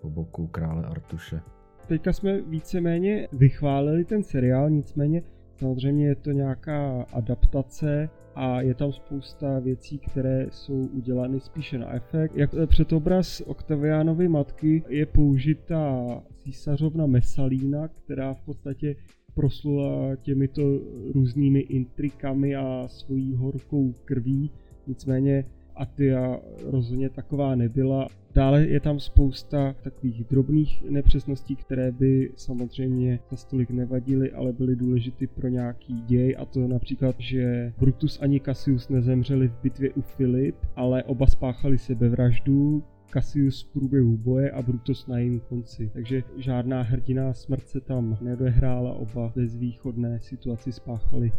po 0.00 0.10
boku 0.10 0.46
krále 0.46 0.84
Artuše. 0.84 1.40
Teďka 1.86 2.12
jsme 2.12 2.40
víceméně 2.40 3.28
vychválili 3.32 4.04
ten 4.04 4.22
seriál, 4.22 4.70
nicméně 4.70 5.22
samozřejmě 5.56 6.06
je 6.06 6.14
to 6.14 6.30
nějaká 6.30 7.02
adaptace 7.12 8.08
a 8.38 8.60
je 8.60 8.74
tam 8.74 8.92
spousta 8.92 9.58
věcí, 9.58 9.98
které 9.98 10.46
jsou 10.50 10.86
udělány 10.92 11.40
spíše 11.40 11.78
na 11.78 11.94
efekt. 11.94 12.36
Jak 12.36 12.50
předobraz 12.66 13.40
Octavianovy 13.46 14.28
matky 14.28 14.82
je 14.88 15.06
použita 15.06 16.04
císařovna 16.36 17.06
Mesalína, 17.06 17.88
která 17.88 18.34
v 18.34 18.40
podstatě 18.40 18.96
proslula 19.34 20.16
těmito 20.16 20.80
různými 21.14 21.60
intrikami 21.60 22.56
a 22.56 22.88
svojí 22.88 23.34
horkou 23.34 23.94
krví. 24.04 24.50
Nicméně 24.86 25.44
Atia 25.78 26.40
rozhodně 26.64 27.10
taková 27.10 27.54
nebyla. 27.54 28.08
Dále 28.34 28.66
je 28.66 28.80
tam 28.80 29.00
spousta 29.00 29.74
takových 29.82 30.24
drobných 30.24 30.82
nepřesností, 30.90 31.56
které 31.56 31.92
by 31.92 32.32
samozřejmě 32.36 33.20
za 33.30 33.36
stolik 33.36 33.70
nevadily, 33.70 34.32
ale 34.32 34.52
byly 34.52 34.76
důležité 34.76 35.26
pro 35.26 35.48
nějaký 35.48 36.02
děj 36.06 36.36
a 36.38 36.44
to 36.44 36.68
například, 36.68 37.16
že 37.18 37.72
Brutus 37.78 38.18
ani 38.22 38.40
Cassius 38.40 38.88
nezemřeli 38.88 39.48
v 39.48 39.62
bitvě 39.62 39.90
u 39.92 40.00
Filip, 40.00 40.56
ale 40.76 41.02
oba 41.04 41.26
spáchali 41.26 41.78
sebevraždu, 41.78 42.82
Cassius 43.12 43.62
v 43.62 43.72
průběhu 43.72 44.16
boje 44.16 44.50
a 44.50 44.62
Brutus 44.62 45.06
na 45.06 45.18
jejím 45.18 45.40
konci. 45.40 45.90
Takže 45.92 46.22
žádná 46.36 46.82
hrdiná 46.82 47.32
smrt 47.32 47.68
se 47.68 47.80
tam 47.80 48.18
nedehrála, 48.20 48.92
oba 48.92 49.32
ve 49.36 49.46
zvýchodné 49.46 50.20
situaci 50.20 50.72
spáchali 50.72 51.32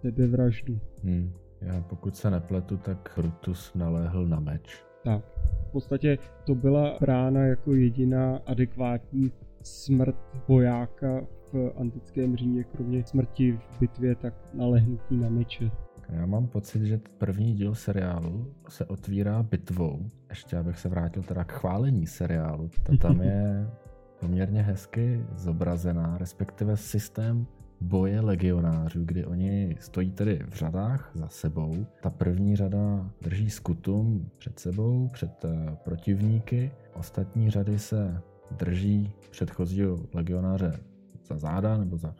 sebevraždu. 0.00 0.80
Hmm. 1.04 1.32
Já 1.62 1.80
pokud 1.80 2.16
se 2.16 2.30
nepletu, 2.30 2.76
tak 2.76 3.12
Brutus 3.16 3.74
naléhl 3.74 4.26
na 4.26 4.40
meč. 4.40 4.84
Tak, 5.04 5.24
v 5.68 5.72
podstatě 5.72 6.18
to 6.44 6.54
byla 6.54 6.96
brána 7.00 7.40
jako 7.40 7.74
jediná 7.74 8.40
adekvátní 8.46 9.32
smrt 9.62 10.16
vojáka 10.48 11.20
v 11.52 11.72
antickém 11.76 12.36
Římě, 12.36 12.64
kromě 12.64 13.04
smrti 13.04 13.52
v 13.52 13.80
bitvě, 13.80 14.14
tak 14.14 14.34
nalehnutí 14.54 15.16
na 15.16 15.28
meče. 15.28 15.70
Já 16.08 16.26
mám 16.26 16.46
pocit, 16.46 16.82
že 16.82 17.00
první 17.18 17.54
díl 17.54 17.74
seriálu 17.74 18.54
se 18.68 18.84
otvírá 18.84 19.42
bitvou. 19.42 20.10
Ještě 20.28 20.56
abych 20.56 20.78
se 20.78 20.88
vrátil 20.88 21.22
teda 21.22 21.44
k 21.44 21.52
chválení 21.52 22.06
seriálu. 22.06 22.70
Ta 22.82 22.96
tam 22.96 23.20
je 23.20 23.70
poměrně 24.20 24.62
hezky 24.62 25.26
zobrazená, 25.34 26.18
respektive 26.18 26.76
systém 26.76 27.46
boje 27.82 28.20
legionářů, 28.20 29.04
kdy 29.04 29.26
oni 29.26 29.76
stojí 29.80 30.10
tedy 30.10 30.40
v 30.48 30.54
řadách 30.54 31.10
za 31.14 31.28
sebou. 31.28 31.86
Ta 32.02 32.10
první 32.10 32.56
řada 32.56 33.10
drží 33.22 33.50
skutum 33.50 34.30
před 34.38 34.58
sebou, 34.58 35.08
před 35.08 35.44
eh, 35.44 35.76
protivníky. 35.84 36.72
Ostatní 36.94 37.50
řady 37.50 37.78
se 37.78 38.22
drží 38.50 39.12
předchozího 39.30 39.98
legionáře 40.14 40.80
za 41.26 41.38
záda 41.38 41.76
nebo 41.76 41.96
za, 41.96 42.14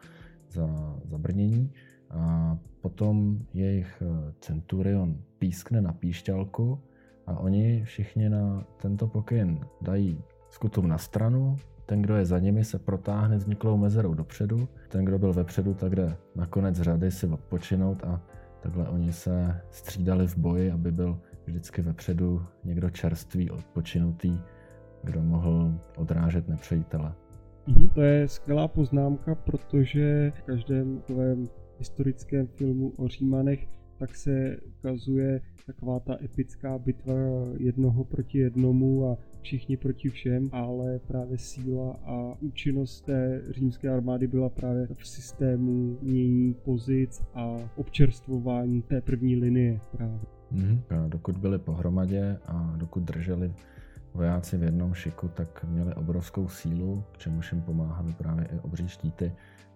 za, 0.50 0.96
za 1.04 1.18
brnění. 1.18 1.72
A 2.10 2.58
potom 2.80 3.38
jejich 3.54 4.02
eh, 4.02 4.32
centurion 4.40 5.16
pískne 5.38 5.80
na 5.80 5.92
píšťalku 5.92 6.78
a 7.26 7.38
oni 7.38 7.84
všichni 7.84 8.28
na 8.28 8.66
tento 8.76 9.06
pokyn 9.06 9.60
dají 9.80 10.22
skutum 10.50 10.88
na 10.88 10.98
stranu, 10.98 11.56
ten, 11.86 12.02
kdo 12.02 12.16
je 12.16 12.24
za 12.24 12.38
nimi, 12.38 12.64
se 12.64 12.78
protáhne 12.78 13.36
vzniklou 13.36 13.76
mezerou 13.76 14.14
dopředu. 14.14 14.68
Ten, 14.88 15.04
kdo 15.04 15.18
byl 15.18 15.32
vepředu, 15.32 15.74
tak 15.74 15.96
jde 15.96 16.16
na 16.36 16.46
konec 16.46 16.80
řady 16.80 17.10
si 17.10 17.26
odpočinout 17.26 18.04
a 18.04 18.20
takhle 18.60 18.88
oni 18.88 19.12
se 19.12 19.60
střídali 19.70 20.26
v 20.26 20.36
boji, 20.36 20.70
aby 20.70 20.92
byl 20.92 21.20
vždycky 21.46 21.82
vepředu 21.82 22.46
někdo 22.64 22.90
čerstvý, 22.90 23.50
odpočinutý, 23.50 24.38
kdo 25.02 25.22
mohl 25.22 25.74
odrážet 25.96 26.48
nepřejitele. 26.48 27.12
Mhm, 27.66 27.88
to 27.88 28.02
je 28.02 28.28
skvělá 28.28 28.68
poznámka, 28.68 29.34
protože 29.34 30.32
v 30.36 30.42
každém 30.42 31.02
historickém 31.78 32.46
filmu 32.46 32.92
o 32.96 33.08
Římanech 33.08 33.68
tak 34.02 34.16
se 34.16 34.56
ukazuje 34.78 35.40
taková 35.66 36.00
ta 36.00 36.16
epická 36.24 36.78
bitva 36.78 37.14
jednoho 37.56 38.04
proti 38.04 38.38
jednomu 38.38 39.10
a 39.10 39.18
všichni 39.40 39.76
proti 39.76 40.08
všem, 40.08 40.48
ale 40.52 40.98
právě 40.98 41.38
síla 41.38 41.96
a 42.04 42.34
účinnost 42.40 43.00
té 43.00 43.42
římské 43.50 43.88
armády 43.88 44.26
byla 44.26 44.48
právě 44.48 44.88
v 44.94 45.08
systému 45.08 45.98
mění 46.02 46.54
pozic 46.54 47.22
a 47.34 47.56
občerstvování 47.76 48.82
té 48.82 49.00
první 49.00 49.36
linie 49.36 49.80
právě. 49.92 50.20
Mm-hmm. 50.52 51.08
Dokud 51.08 51.38
byli 51.38 51.58
pohromadě 51.58 52.38
a 52.46 52.74
dokud 52.76 53.02
drželi 53.02 53.54
vojáci 54.14 54.56
v 54.56 54.62
jednom 54.62 54.94
šiku, 54.94 55.28
tak 55.28 55.64
měli 55.64 55.94
obrovskou 55.94 56.48
sílu, 56.48 57.04
k 57.12 57.18
čemuž 57.18 57.52
jim 57.52 57.62
pomáhali 57.62 58.12
právě 58.12 58.48
i 58.52 58.58
obří 58.58 58.88
štíty, 58.88 59.32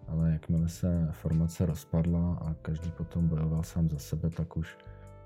ale 0.08 0.32
jakmile 0.32 0.68
se 0.68 1.08
formace 1.12 1.66
rozpadla 1.66 2.34
a 2.34 2.54
každý 2.54 2.90
potom 2.90 3.28
bojoval 3.28 3.62
sám 3.62 3.88
za 3.88 3.98
sebe, 3.98 4.30
tak 4.30 4.56
už 4.56 4.76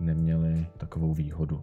neměli 0.01 0.67
takovou 0.77 1.15
výhodu. 1.15 1.63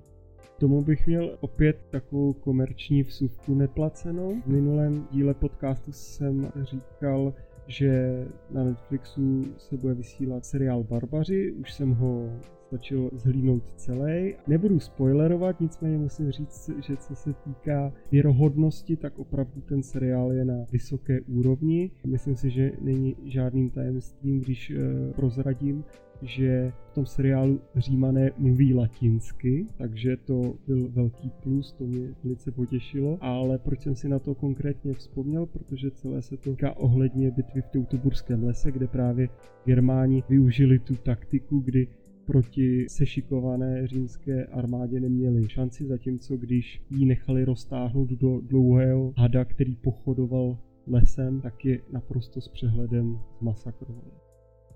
Tomu 0.59 0.83
bych 0.83 1.07
měl 1.07 1.37
opět 1.39 1.77
takovou 1.89 2.33
komerční 2.33 3.03
vsuvku 3.03 3.55
neplacenou. 3.55 4.41
V 4.41 4.47
minulém 4.47 5.07
díle 5.11 5.33
podcastu 5.33 5.91
jsem 5.91 6.51
říkal, 6.61 7.33
že 7.67 8.25
na 8.49 8.63
Netflixu 8.63 9.45
se 9.57 9.77
bude 9.77 9.93
vysílat 9.93 10.45
seriál 10.45 10.83
Barbaři, 10.83 11.51
už 11.51 11.73
jsem 11.73 11.93
ho 11.93 12.29
stačilo 12.67 13.09
zhlídnout 13.13 13.63
celý. 13.75 14.33
Nebudu 14.47 14.79
spoilerovat, 14.79 15.61
nicméně 15.61 15.97
musím 15.97 16.31
říct, 16.31 16.69
že 16.87 16.97
co 16.97 17.15
se 17.15 17.33
týká 17.33 17.93
věrohodnosti, 18.11 18.95
tak 18.95 19.19
opravdu 19.19 19.61
ten 19.61 19.83
seriál 19.83 20.31
je 20.31 20.45
na 20.45 20.65
vysoké 20.71 21.21
úrovni. 21.21 21.91
Myslím 22.05 22.35
si, 22.35 22.49
že 22.49 22.71
není 22.81 23.15
žádným 23.25 23.69
tajemstvím, 23.69 24.39
když 24.39 24.71
uh, 24.71 25.13
prozradím, 25.13 25.83
že 26.21 26.73
v 26.91 26.93
tom 26.93 27.05
seriálu 27.05 27.59
Římané 27.75 28.31
mluví 28.37 28.73
latinsky, 28.73 29.65
takže 29.77 30.17
to 30.17 30.53
byl 30.67 30.89
velký 30.89 31.31
plus, 31.43 31.73
to 31.73 31.83
mě 31.83 32.07
velice 32.23 32.51
potěšilo. 32.51 33.17
Ale 33.21 33.57
proč 33.57 33.81
jsem 33.81 33.95
si 33.95 34.09
na 34.09 34.19
to 34.19 34.35
konkrétně 34.35 34.93
vzpomněl, 34.93 35.45
protože 35.45 35.91
celé 35.91 36.21
se 36.21 36.37
to 36.37 36.49
týká 36.49 36.77
ohledně 36.77 37.31
bitvy 37.31 37.61
v 37.61 37.67
Teutoburském 37.67 38.43
lese, 38.43 38.71
kde 38.71 38.87
právě 38.87 39.29
Germáni 39.65 40.23
využili 40.29 40.79
tu 40.79 40.95
taktiku, 40.95 41.59
kdy 41.59 41.87
proti 42.27 42.85
sešikované 42.89 43.87
římské 43.87 44.45
armádě 44.45 44.99
neměli 44.99 45.49
šanci, 45.49 45.87
zatímco 45.87 46.37
když 46.37 46.81
ji 46.89 47.05
nechali 47.05 47.45
roztáhnout 47.45 48.09
do 48.09 48.41
dlouhého 48.41 49.13
hada, 49.17 49.45
který 49.45 49.75
pochodoval 49.75 50.57
lesem, 50.87 51.41
tak 51.41 51.65
je 51.65 51.79
naprosto 51.91 52.41
s 52.41 52.47
přehledem 52.47 53.19
zmasakrovali. 53.39 54.11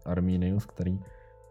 Arminius, 0.06 0.66
který 0.66 1.00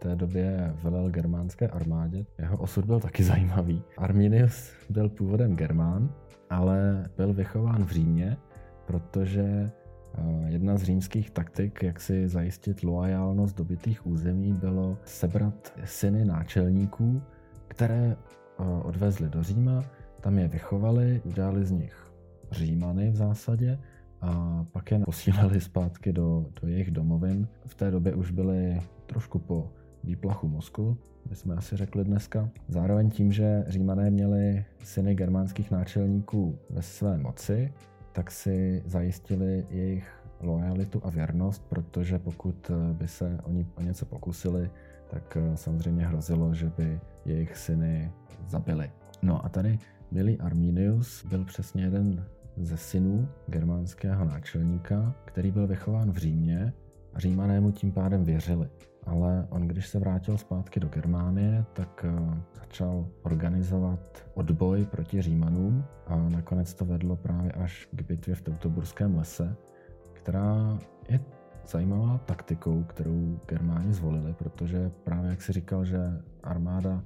té 0.03 0.17
době 0.17 0.75
velel 0.83 1.11
germánské 1.11 1.69
armádě. 1.69 2.27
Jeho 2.39 2.59
osud 2.59 2.85
byl 2.85 3.01
taky 3.01 3.23
zajímavý. 3.23 3.83
Arminius 3.99 4.73
byl 4.91 5.09
původem 5.09 5.57
Germán, 5.57 6.15
ale 6.51 7.11
byl 7.17 7.33
vychován 7.33 7.85
v 7.85 7.91
Římě, 7.91 8.37
protože 8.87 9.71
jedna 10.47 10.77
z 10.77 10.83
římských 10.83 11.31
taktik, 11.31 11.83
jak 11.83 12.01
si 12.01 12.29
zajistit 12.29 12.83
loajálnost 12.83 13.57
dobitých 13.57 14.07
území, 14.07 14.53
bylo 14.53 14.99
sebrat 15.05 15.73
syny 15.85 16.25
náčelníků, 16.25 17.23
které 17.69 18.17
eh, 18.17 18.65
odvezli 18.83 19.29
do 19.29 19.43
Říma, 19.43 19.85
tam 20.21 20.39
je 20.39 20.49
vychovali, 20.49 21.23
udělali 21.25 21.65
z 21.65 21.71
nich 21.71 22.13
Římany 22.53 23.11
v 23.11 23.17
zásadě 23.17 23.79
a 24.21 24.65
pak 24.73 24.91
je 24.91 24.99
posílali 24.99 25.61
zpátky 25.61 26.13
do, 26.13 26.47
do 26.63 26.69
jejich 26.69 26.91
domovin. 26.91 27.49
V 27.67 27.75
té 27.75 27.91
době 27.91 28.15
už 28.15 28.31
byli 28.31 28.81
trošku 29.07 29.39
po 29.39 29.73
výplachu 30.05 30.49
mozku, 30.49 30.99
bychom 31.29 31.59
asi 31.59 31.77
řekli 31.77 32.05
dneska. 32.05 32.51
Zároveň 32.69 33.11
tím, 33.11 33.33
že 33.33 33.65
římané 33.69 34.11
měli 34.11 34.65
syny 34.85 35.15
germánských 35.15 35.71
náčelníků 35.71 36.59
ve 36.71 36.83
své 36.83 37.19
moci, 37.19 37.73
tak 38.13 38.31
si 38.31 38.83
zajistili 38.87 39.67
jejich 39.71 40.21
lojalitu 40.41 41.01
a 41.05 41.11
věrnost, 41.11 41.65
protože 41.69 42.19
pokud 42.19 42.71
by 42.93 43.09
se 43.09 43.39
oni 43.43 43.67
o 43.75 43.83
něco 43.83 44.07
pokusili, 44.07 44.71
tak 45.11 45.37
eh, 45.37 45.57
samozřejmě 45.57 46.07
hrozilo, 46.07 46.55
že 46.55 46.73
by 46.77 47.01
jejich 47.25 47.57
syny 47.57 48.13
zabili. 48.49 48.91
No 49.23 49.45
a 49.45 49.49
tady 49.49 49.79
milý 50.11 50.41
Arminius 50.41 51.25
byl 51.25 51.45
přesně 51.45 51.85
jeden 51.85 52.25
ze 52.57 52.77
synů 52.77 53.29
germánského 53.47 54.25
náčelníka, 54.25 55.15
který 55.25 55.51
byl 55.51 55.67
vychován 55.67 56.13
v 56.13 56.17
Římě 56.17 56.73
a 57.15 57.21
římané 57.21 57.61
mu 57.61 57.73
tím 57.73 57.93
pádem 57.93 58.25
věřili 58.25 58.69
ale 59.07 59.47
on, 59.51 59.69
když 59.69 59.89
se 59.89 59.99
vrátil 59.99 60.39
zpátky 60.39 60.81
do 60.81 60.89
Germánie, 60.89 61.65
tak 61.73 62.05
eh, 62.09 62.41
začal 62.61 63.07
organizovat 63.23 64.31
odboj 64.35 64.85
proti 64.85 65.23
Římanům 65.23 65.85
a 66.07 66.17
nakonec 66.17 66.75
to 66.75 66.85
vedlo 66.85 67.17
právě 67.17 67.53
až 67.53 67.89
k 67.93 68.03
bitvě 68.03 68.35
v 68.35 68.43
Teutoburském 68.43 69.17
lese, 69.17 69.57
která 70.13 70.79
je 71.09 71.21
zajímavá 71.69 72.19
taktikou, 72.19 72.85
kterou 72.85 73.41
Germáni 73.47 73.93
zvolili, 73.93 74.33
protože 74.33 74.91
právě 75.05 75.31
jak 75.31 75.43
si 75.43 75.53
říkal, 75.53 75.85
že 75.85 75.99
armáda 76.43 77.03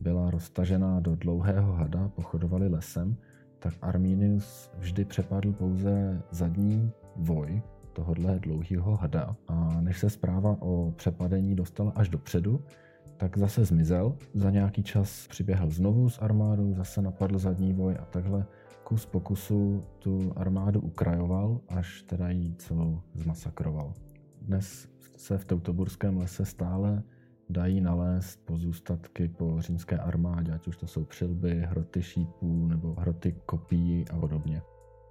byla 0.00 0.30
roztažená 0.30 1.00
do 1.00 1.16
dlouhého 1.16 1.72
hada, 1.72 2.08
pochodovali 2.08 2.68
lesem, 2.68 3.16
tak 3.58 3.74
Arminius 3.82 4.70
vždy 4.78 5.04
přepadl 5.04 5.52
pouze 5.52 6.22
zadní 6.30 6.92
voj, 7.16 7.62
tohohle 7.90 8.38
dlouhého 8.38 8.96
hada 8.96 9.36
a 9.48 9.80
než 9.80 9.98
se 9.98 10.10
zpráva 10.10 10.56
o 10.60 10.92
přepadení 10.96 11.54
dostala 11.54 11.92
až 11.94 12.08
dopředu, 12.08 12.60
tak 13.16 13.38
zase 13.38 13.64
zmizel. 13.64 14.16
Za 14.34 14.50
nějaký 14.50 14.82
čas 14.82 15.26
přiběhl 15.28 15.70
znovu 15.70 16.08
s 16.08 16.18
armádou, 16.18 16.74
zase 16.74 17.02
napadl 17.02 17.38
zadní 17.38 17.72
voj 17.72 17.96
a 18.00 18.04
takhle 18.04 18.46
kus 18.84 19.06
po 19.06 19.20
kusu 19.20 19.84
tu 19.98 20.32
armádu 20.36 20.80
ukrajoval, 20.80 21.60
až 21.68 22.02
teda 22.02 22.30
jí 22.30 22.54
celou 22.54 23.00
zmasakroval. 23.14 23.92
Dnes 24.42 24.88
se 25.16 25.38
v 25.38 25.44
Teutoburském 25.44 26.16
lese 26.16 26.44
stále 26.44 27.02
dají 27.50 27.80
nalézt 27.80 28.46
pozůstatky 28.46 29.28
po 29.28 29.56
římské 29.58 29.98
armádě, 29.98 30.52
ať 30.52 30.68
už 30.68 30.76
to 30.76 30.86
jsou 30.86 31.04
přilby, 31.04 31.60
hroty 31.60 32.02
šípů 32.02 32.66
nebo 32.66 32.94
hroty 32.98 33.34
kopí 33.46 34.04
a 34.10 34.16
podobně. 34.16 34.62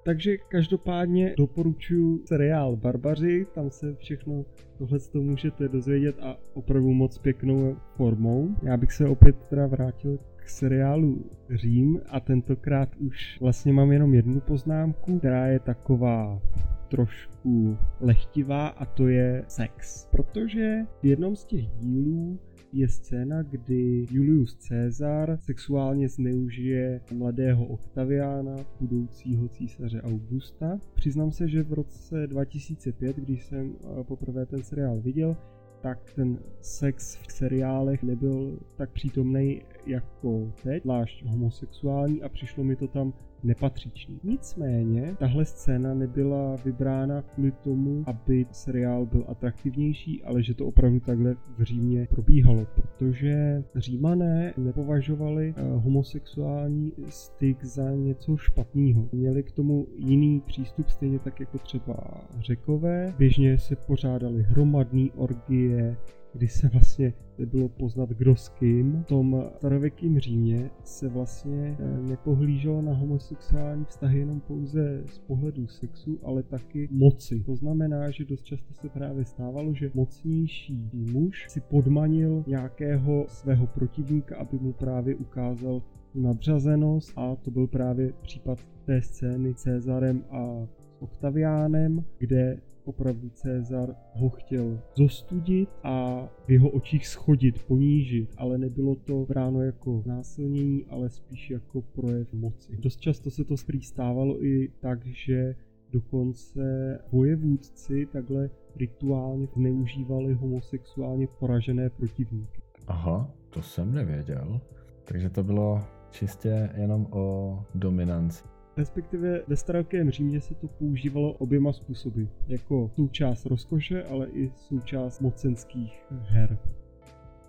Takže 0.03 0.37
každopádně 0.37 1.33
doporučuji 1.37 2.21
seriál 2.25 2.75
Barbaři, 2.75 3.47
tam 3.53 3.69
se 3.69 3.95
všechno 3.95 4.45
tohle 4.77 4.99
to 4.99 5.21
můžete 5.21 5.67
dozvědět 5.67 6.15
a 6.21 6.37
opravdu 6.53 6.93
moc 6.93 7.17
pěknou 7.17 7.75
formou. 7.95 8.55
Já 8.63 8.77
bych 8.77 8.91
se 8.91 9.07
opět 9.07 9.35
teda 9.49 9.67
vrátil 9.67 10.19
k 10.35 10.49
seriálu 10.49 11.25
Řím 11.49 12.01
a 12.09 12.19
tentokrát 12.19 12.95
už 12.95 13.37
vlastně 13.41 13.73
mám 13.73 13.91
jenom 13.91 14.13
jednu 14.13 14.39
poznámku, 14.39 15.19
která 15.19 15.47
je 15.47 15.59
taková 15.59 16.41
trošku 16.89 17.77
lehtivá 17.99 18.67
a 18.67 18.85
to 18.85 19.07
je 19.07 19.43
sex. 19.47 20.07
Protože 20.11 20.77
v 21.01 21.05
jednom 21.05 21.35
z 21.35 21.45
těch 21.45 21.65
dílů 21.65 22.39
je 22.73 22.89
scéna, 22.89 23.43
kdy 23.43 24.05
Julius 24.11 24.57
Caesar 24.67 25.37
sexuálně 25.41 26.09
zneužije 26.09 27.01
mladého 27.11 27.65
Octaviana, 27.65 28.55
budoucího 28.79 29.47
císaře 29.47 30.01
Augusta. 30.01 30.79
Přiznám 30.93 31.31
se, 31.31 31.47
že 31.47 31.63
v 31.63 31.73
roce 31.73 32.27
2005, 32.27 33.15
když 33.15 33.45
jsem 33.45 33.75
eh, 33.75 34.03
poprvé 34.03 34.45
ten 34.45 34.63
seriál 34.63 35.01
viděl, 35.01 35.37
tak 35.81 36.13
ten 36.13 36.39
sex 36.61 37.15
v 37.15 37.31
seriálech 37.31 38.03
nebyl 38.03 38.59
tak 38.75 38.91
přítomný 38.91 39.61
jako 39.85 40.53
teď, 40.63 40.83
zvlášť 40.83 41.25
homosexuální 41.25 42.21
a 42.21 42.29
přišlo 42.29 42.63
mi 42.63 42.75
to 42.75 42.87
tam 42.87 43.13
nepatřičný. 43.43 44.19
Nicméně, 44.23 45.15
tahle 45.19 45.45
scéna 45.45 45.93
nebyla 45.93 46.55
vybrána 46.65 47.21
kvůli 47.21 47.51
tomu, 47.51 48.03
aby 48.05 48.45
seriál 48.51 49.05
byl 49.05 49.25
atraktivnější, 49.27 50.23
ale 50.23 50.43
že 50.43 50.53
to 50.53 50.65
opravdu 50.65 50.99
takhle 50.99 51.35
v 51.57 51.63
Římě 51.63 52.07
probíhalo, 52.09 52.67
protože 52.75 53.63
Římané 53.75 54.53
nepovažovali 54.57 55.53
eh, 55.57 55.61
homosexuální 55.75 56.93
styk 57.09 57.63
za 57.63 57.91
něco 57.91 58.37
špatného. 58.37 59.09
Měli 59.11 59.43
k 59.43 59.51
tomu 59.51 59.87
jiný 59.95 60.39
přístup, 60.39 60.89
stejně 60.89 61.19
tak 61.19 61.39
jako 61.39 61.57
třeba 61.57 61.97
řekové. 62.39 63.13
Běžně 63.17 63.57
se 63.57 63.75
pořádali 63.75 64.43
hromadné 64.43 65.07
orgie, 65.15 65.97
kdy 66.33 66.47
se 66.47 66.67
vlastně 66.67 67.13
bylo 67.45 67.69
poznat 67.69 68.09
kdo 68.09 68.35
s 68.35 68.49
kým. 68.49 69.03
V 69.03 69.05
tom 69.05 69.43
starověkém 69.57 70.19
Římě 70.19 70.69
se 70.83 71.09
vlastně 71.09 71.77
eh, 71.79 72.01
nepohlíželo 72.01 72.81
na 72.81 72.93
homosexuální 72.93 73.85
vztahy 73.85 74.19
jenom 74.19 74.39
pouze 74.39 75.03
z 75.05 75.19
pohledu 75.19 75.67
sexu, 75.67 76.19
ale 76.23 76.43
taky 76.43 76.87
moci. 76.91 77.43
To 77.45 77.55
znamená, 77.55 78.11
že 78.11 78.25
dost 78.25 78.43
často 78.43 78.73
se 78.73 78.89
právě 78.89 79.25
stávalo, 79.25 79.73
že 79.73 79.91
mocnější 79.93 80.89
muž 80.93 81.45
si 81.49 81.61
podmanil 81.61 82.43
nějakého 82.47 83.25
svého 83.27 83.67
protivníka, 83.67 84.37
aby 84.37 84.59
mu 84.59 84.73
právě 84.73 85.15
ukázal 85.15 85.81
nadřazenost 86.15 87.13
a 87.15 87.35
to 87.35 87.51
byl 87.51 87.67
právě 87.67 88.13
případ 88.21 88.59
té 88.85 89.01
scény 89.01 89.53
Cezarem 89.53 90.23
a 90.31 90.67
Octaviánem, 90.99 92.03
kde 92.17 92.57
opravdu 92.89 93.29
Cezar 93.29 93.95
ho 94.13 94.29
chtěl 94.29 94.79
zostudit 94.95 95.69
a 95.83 96.27
v 96.47 96.51
jeho 96.51 96.69
očích 96.69 97.07
schodit, 97.07 97.63
ponížit, 97.63 98.29
ale 98.37 98.57
nebylo 98.57 98.95
to 98.95 99.25
bráno 99.25 99.61
jako 99.61 100.03
násilnění, 100.05 100.85
ale 100.89 101.09
spíš 101.09 101.49
jako 101.49 101.81
projev 101.81 102.33
moci. 102.33 102.77
Dost 102.77 102.99
často 102.99 103.31
se 103.31 103.43
to 103.43 103.55
stávalo 103.81 104.45
i 104.45 104.71
tak, 104.79 105.05
že 105.05 105.55
dokonce 105.91 106.99
vojevůdci 107.11 108.05
takhle 108.05 108.49
rituálně 108.75 109.47
zneužívali 109.53 110.33
homosexuálně 110.33 111.27
poražené 111.27 111.89
protivníky. 111.89 112.61
Aha, 112.87 113.31
to 113.49 113.61
jsem 113.61 113.93
nevěděl. 113.93 114.61
Takže 115.03 115.29
to 115.29 115.43
bylo 115.43 115.81
čistě 116.11 116.69
jenom 116.77 117.07
o 117.11 117.59
dominanci 117.75 118.43
respektive 118.79 119.41
ve 119.47 119.55
starověkém 119.55 120.11
Římě 120.11 120.41
se 120.41 120.55
to 120.55 120.67
používalo 120.67 121.33
oběma 121.33 121.73
způsoby, 121.73 122.23
jako 122.47 122.91
součást 122.95 123.45
rozkoše, 123.45 124.03
ale 124.03 124.27
i 124.27 124.51
součást 124.55 125.19
mocenských 125.19 126.05
her. 126.11 126.57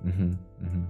Mhm, 0.03 0.37
mhm. 0.61 0.87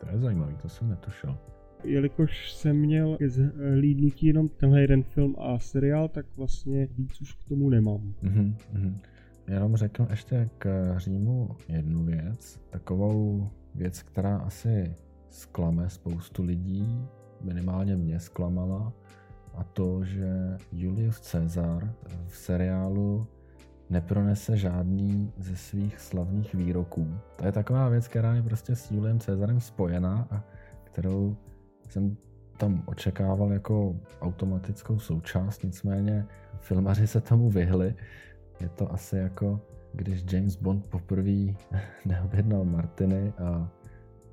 To 0.00 0.08
je 0.12 0.18
zajímavý, 0.18 0.56
to 0.62 0.68
jsem 0.68 0.88
netušil. 0.88 1.38
Jelikož 1.84 2.52
jsem 2.52 2.76
měl 2.76 3.16
ke 3.16 3.28
zhlídnutí 3.28 4.26
jenom 4.26 4.48
tenhle 4.48 4.80
jeden 4.80 5.02
film 5.02 5.36
a 5.38 5.58
seriál, 5.58 6.08
tak 6.08 6.26
vlastně 6.36 6.86
víc 6.86 7.20
už 7.20 7.34
k 7.34 7.48
tomu 7.48 7.70
nemám. 7.70 8.14
Mhm, 8.22 8.56
mhm. 8.72 8.98
Jenom 9.48 9.76
řeknu 9.76 10.06
ještě 10.10 10.50
k 10.58 10.94
Římu 10.98 11.48
jednu 11.68 12.04
věc, 12.04 12.60
takovou 12.70 13.50
věc, 13.74 14.02
která 14.02 14.36
asi 14.36 14.94
zklame 15.28 15.90
spoustu 15.90 16.42
lidí, 16.42 17.08
minimálně 17.40 17.96
mě 17.96 18.20
zklamala, 18.20 18.92
a 19.54 19.64
to, 19.64 20.04
že 20.04 20.56
Julius 20.72 21.30
Caesar 21.30 21.94
v 22.26 22.36
seriálu 22.36 23.26
nepronese 23.90 24.56
žádný 24.56 25.32
ze 25.38 25.56
svých 25.56 26.00
slavných 26.00 26.54
výroků. 26.54 27.14
To 27.36 27.46
je 27.46 27.52
taková 27.52 27.88
věc, 27.88 28.08
která 28.08 28.34
je 28.34 28.42
prostě 28.42 28.76
s 28.76 28.90
Juliem 28.90 29.20
Cezarem 29.20 29.60
spojená 29.60 30.28
a 30.30 30.44
kterou 30.84 31.36
jsem 31.88 32.16
tam 32.56 32.82
očekával 32.86 33.52
jako 33.52 33.96
automatickou 34.20 34.98
součást, 34.98 35.64
nicméně 35.64 36.26
filmaři 36.60 37.06
se 37.06 37.20
tomu 37.20 37.50
vyhli. 37.50 37.94
Je 38.60 38.68
to 38.68 38.92
asi 38.92 39.16
jako 39.16 39.60
když 39.92 40.24
James 40.32 40.56
Bond 40.56 40.86
poprvé 40.86 41.54
neobjednal 42.06 42.64
Martiny 42.64 43.32
a 43.38 43.68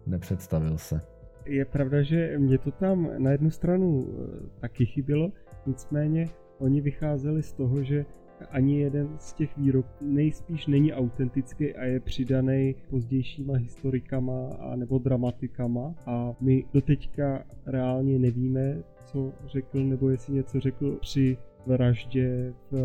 nepředstavil 0.06 0.78
se. 0.78 1.02
Je 1.50 1.66
pravda, 1.66 2.02
že 2.02 2.38
mě 2.38 2.58
to 2.58 2.72
tam 2.72 3.10
na 3.18 3.32
jednu 3.32 3.52
stranu 3.52 4.08
eh, 4.08 4.50
taky 4.60 4.86
chybělo, 4.86 5.32
nicméně 5.66 6.30
oni 6.58 6.82
vycházeli 6.82 7.44
z 7.44 7.54
toho, 7.54 7.84
že 7.84 8.06
ani 8.52 8.80
jeden 8.80 9.10
z 9.20 9.34
těch 9.34 9.58
výroků 9.58 9.90
nejspíš 10.02 10.68
není 10.68 10.94
autentický 10.94 11.76
a 11.76 11.86
je 11.86 12.00
přidaný 12.00 12.76
pozdějšíma 12.90 13.54
historikama 13.54 14.48
a 14.60 14.76
nebo 14.76 14.98
dramatikama 14.98 15.96
a 16.06 16.36
my 16.42 16.66
doteďka 16.74 17.44
reálně 17.66 18.20
nevíme, 18.20 18.84
co 19.06 19.34
řekl 19.46 19.84
nebo 19.84 20.10
jestli 20.10 20.34
něco 20.34 20.60
řekl 20.60 20.98
při 21.02 21.38
vraždě 21.66 22.54
v, 22.72 22.76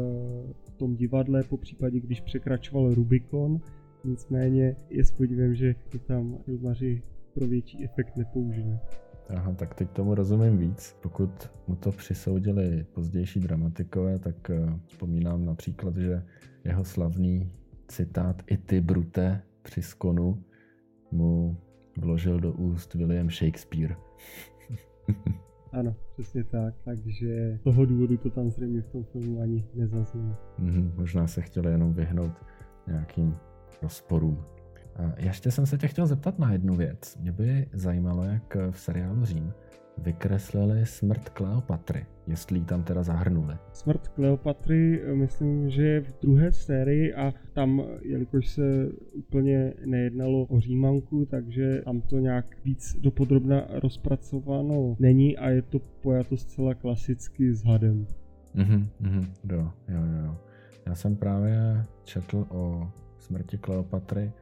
v 0.64 0.70
tom 0.70 0.96
divadle, 0.96 1.42
po 1.42 1.57
případě 1.57 2.00
když 2.00 2.20
překračoval 2.20 2.94
Rubikon. 2.94 3.61
Nicméně 4.05 4.77
je 4.90 5.05
s 5.05 5.12
podívem, 5.12 5.55
že 5.55 5.74
to 5.88 5.98
tam 5.98 6.38
filmaři 6.44 7.03
pro 7.35 7.47
větší 7.47 7.85
efekt 7.85 8.16
nepoužili. 8.16 8.79
Aha, 9.29 9.53
tak 9.53 9.75
teď 9.75 9.90
tomu 9.90 10.14
rozumím 10.14 10.59
víc. 10.59 10.97
Pokud 11.03 11.51
mu 11.68 11.77
to 11.77 11.90
přisoudili 11.92 12.87
pozdější 12.94 13.40
dramatikové, 13.40 14.18
tak 14.18 14.51
uh, 14.51 14.79
vzpomínám 14.87 15.44
například, 15.44 15.97
že 15.97 16.23
jeho 16.64 16.85
slavný 16.85 17.53
citát 17.88 18.42
I 18.47 18.57
ty, 18.57 18.81
Brute, 18.81 19.42
při 19.62 19.83
skonu 19.83 20.44
mu 21.12 21.57
vložil 21.99 22.40
do 22.40 22.53
úst 22.53 22.94
William 22.94 23.31
Shakespeare. 23.31 23.97
ano, 25.73 25.97
přesně 26.12 26.44
tak, 26.44 26.75
takže 26.85 27.59
z 27.61 27.61
toho 27.64 27.85
důvodu 27.85 28.16
to 28.16 28.31
tam 28.31 28.51
zřejmě 28.51 28.83
v 28.83 28.88
tom 28.88 29.05
filmu 29.05 29.40
ani 29.40 29.68
nezaznělo. 29.75 30.37
Mm-hmm, 30.59 30.92
možná 30.97 31.27
se 31.27 31.42
chtěli 31.42 31.70
jenom 31.70 31.94
vyhnout 31.94 32.33
nějakým 32.87 33.37
rozporům. 33.83 34.44
Ještě 35.16 35.50
jsem 35.50 35.66
se 35.66 35.78
tě 35.78 35.88
chtěl 35.88 36.07
zeptat 36.07 36.38
na 36.38 36.52
jednu 36.52 36.74
věc. 36.74 37.18
Mě 37.20 37.33
by 37.33 37.66
zajímalo, 37.72 38.24
jak 38.24 38.57
v 38.70 38.78
seriálu 38.78 39.24
Řím 39.24 39.52
vykreslili 39.98 40.87
smrt 40.87 41.28
Kleopatry, 41.28 42.07
jestli 42.26 42.59
ji 42.59 42.64
tam 42.64 42.83
teda 42.83 43.02
zahrnuli. 43.02 43.57
Smrt 43.72 44.09
Kleopatry, 44.09 45.02
myslím, 45.14 45.70
že 45.70 45.83
je 45.87 46.00
v 46.00 46.20
druhé 46.22 46.52
sérii 46.52 47.14
a 47.14 47.35
tam, 47.52 47.83
jelikož 48.02 48.48
se 48.48 48.88
úplně 49.12 49.74
nejednalo 49.85 50.42
o 50.44 50.61
Římanku, 50.61 51.24
takže 51.24 51.83
tam 51.85 52.00
to 52.00 52.18
nějak 52.18 52.64
víc 52.64 52.96
dopodrobna 53.00 53.66
rozpracováno 53.70 54.96
není 54.98 55.37
a 55.37 55.50
je 55.50 55.62
to 55.62 55.78
pojato 55.78 56.37
zcela 56.37 56.74
klasicky 56.74 57.54
s 57.54 57.64
hadem. 57.64 58.07
Mhm, 58.54 58.88
mhm, 59.00 59.24
jo, 59.50 59.70
jo, 59.88 60.00
jo. 60.24 60.37
Já 60.87 60.94
jsem 60.94 61.16
právě 61.16 61.85
četl 62.04 62.46
o 62.48 62.90
smrti 63.18 63.59
Kleopatry 63.59 64.33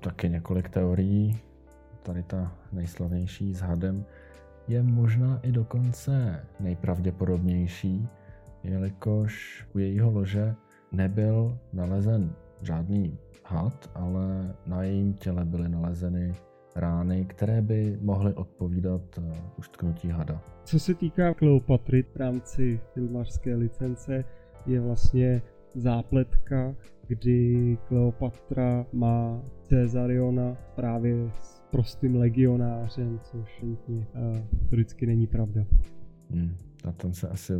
taky 0.00 0.28
několik 0.28 0.68
teorií. 0.68 1.38
Tady 2.02 2.22
ta 2.22 2.52
nejslavnější 2.72 3.54
s 3.54 3.60
hadem 3.60 4.04
je 4.68 4.82
možná 4.82 5.40
i 5.42 5.52
dokonce 5.52 6.44
nejpravděpodobnější, 6.60 8.08
jelikož 8.62 9.64
u 9.74 9.78
jejího 9.78 10.10
lože 10.10 10.54
nebyl 10.92 11.58
nalezen 11.72 12.32
žádný 12.62 13.18
had, 13.44 13.90
ale 13.94 14.54
na 14.66 14.82
jejím 14.82 15.14
těle 15.14 15.44
byly 15.44 15.68
nalezeny 15.68 16.34
rány, 16.76 17.24
které 17.24 17.62
by 17.62 17.98
mohly 18.00 18.34
odpovídat 18.34 19.02
eh, 19.18 19.22
uštknutí 19.58 20.08
hada. 20.08 20.40
Co 20.64 20.78
se 20.78 20.94
týká 20.94 21.34
Kleopatry 21.34 22.02
v 22.02 22.16
rámci 22.16 22.80
filmařské 22.94 23.54
licence, 23.54 24.24
je 24.66 24.80
vlastně 24.80 25.42
zápletka, 25.76 26.74
kdy 27.06 27.78
Kleopatra 27.88 28.86
má 28.92 29.42
Cezariona 29.68 30.56
právě 30.74 31.14
s 31.30 31.62
prostým 31.70 32.16
legionářem, 32.16 33.20
což 33.22 33.62
nutně 33.62 33.96
uh, 33.96 34.36
vždycky 34.70 35.06
není 35.06 35.26
pravda. 35.26 35.66
Hmm, 36.30 36.56
na 36.84 36.92
tom 36.92 37.12
se 37.12 37.28
asi 37.28 37.52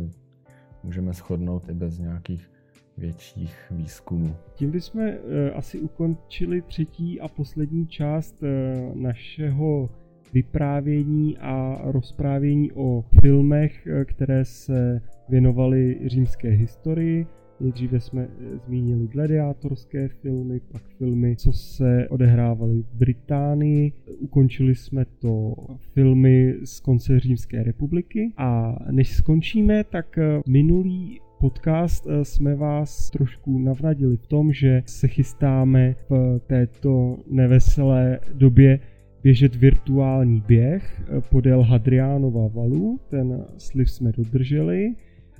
můžeme 0.83 1.13
shodnout 1.13 1.69
i 1.69 1.73
bez 1.73 1.99
nějakých 1.99 2.51
větších 2.97 3.71
výzkumů. 3.71 4.35
Tím 4.53 4.71
bychom 4.71 5.01
uh, 5.01 5.13
asi 5.55 5.79
ukončili 5.79 6.61
třetí 6.61 7.21
a 7.21 7.27
poslední 7.27 7.87
část 7.87 8.43
uh, 8.43 8.95
našeho 8.95 9.89
vyprávění 10.33 11.37
a 11.37 11.81
rozprávění 11.83 12.71
o 12.71 13.05
filmech, 13.21 13.87
které 14.05 14.45
se 14.45 15.01
věnovaly 15.29 15.99
římské 16.05 16.49
historii. 16.49 17.27
Nejdříve 17.59 17.99
jsme 17.99 18.21
eh, 18.23 18.57
zmínili 18.65 19.07
gladiátorské 19.07 20.07
filmy, 20.07 20.59
pak 20.71 20.81
filmy, 20.97 21.35
co 21.35 21.53
se 21.53 22.07
odehrávaly 22.09 22.81
v 22.81 22.93
Británii. 22.93 23.91
Ukončili 24.19 24.75
jsme 24.75 25.05
to 25.05 25.55
filmy 25.93 26.55
z 26.63 26.79
konce 26.79 27.19
Římské 27.19 27.63
republiky. 27.63 28.33
A 28.37 28.75
než 28.91 29.15
skončíme, 29.15 29.83
tak 29.83 30.17
eh, 30.17 30.41
minulý 30.47 31.19
podcast 31.39 32.07
eh, 32.07 32.25
jsme 32.25 32.55
vás 32.55 33.09
trošku 33.09 33.59
navnadili 33.59 34.17
v 34.17 34.27
tom, 34.27 34.53
že 34.53 34.83
se 34.85 35.07
chystáme 35.07 35.95
v 36.09 36.39
této 36.47 37.17
neveselé 37.31 38.19
době 38.33 38.79
běžet 39.23 39.55
virtuální 39.55 40.43
běh 40.47 41.01
podél 41.29 41.61
Hadriánova 41.61 42.47
valu. 42.47 42.99
Ten 43.09 43.45
slib 43.57 43.87
jsme 43.87 44.11
dodrželi. 44.11 44.95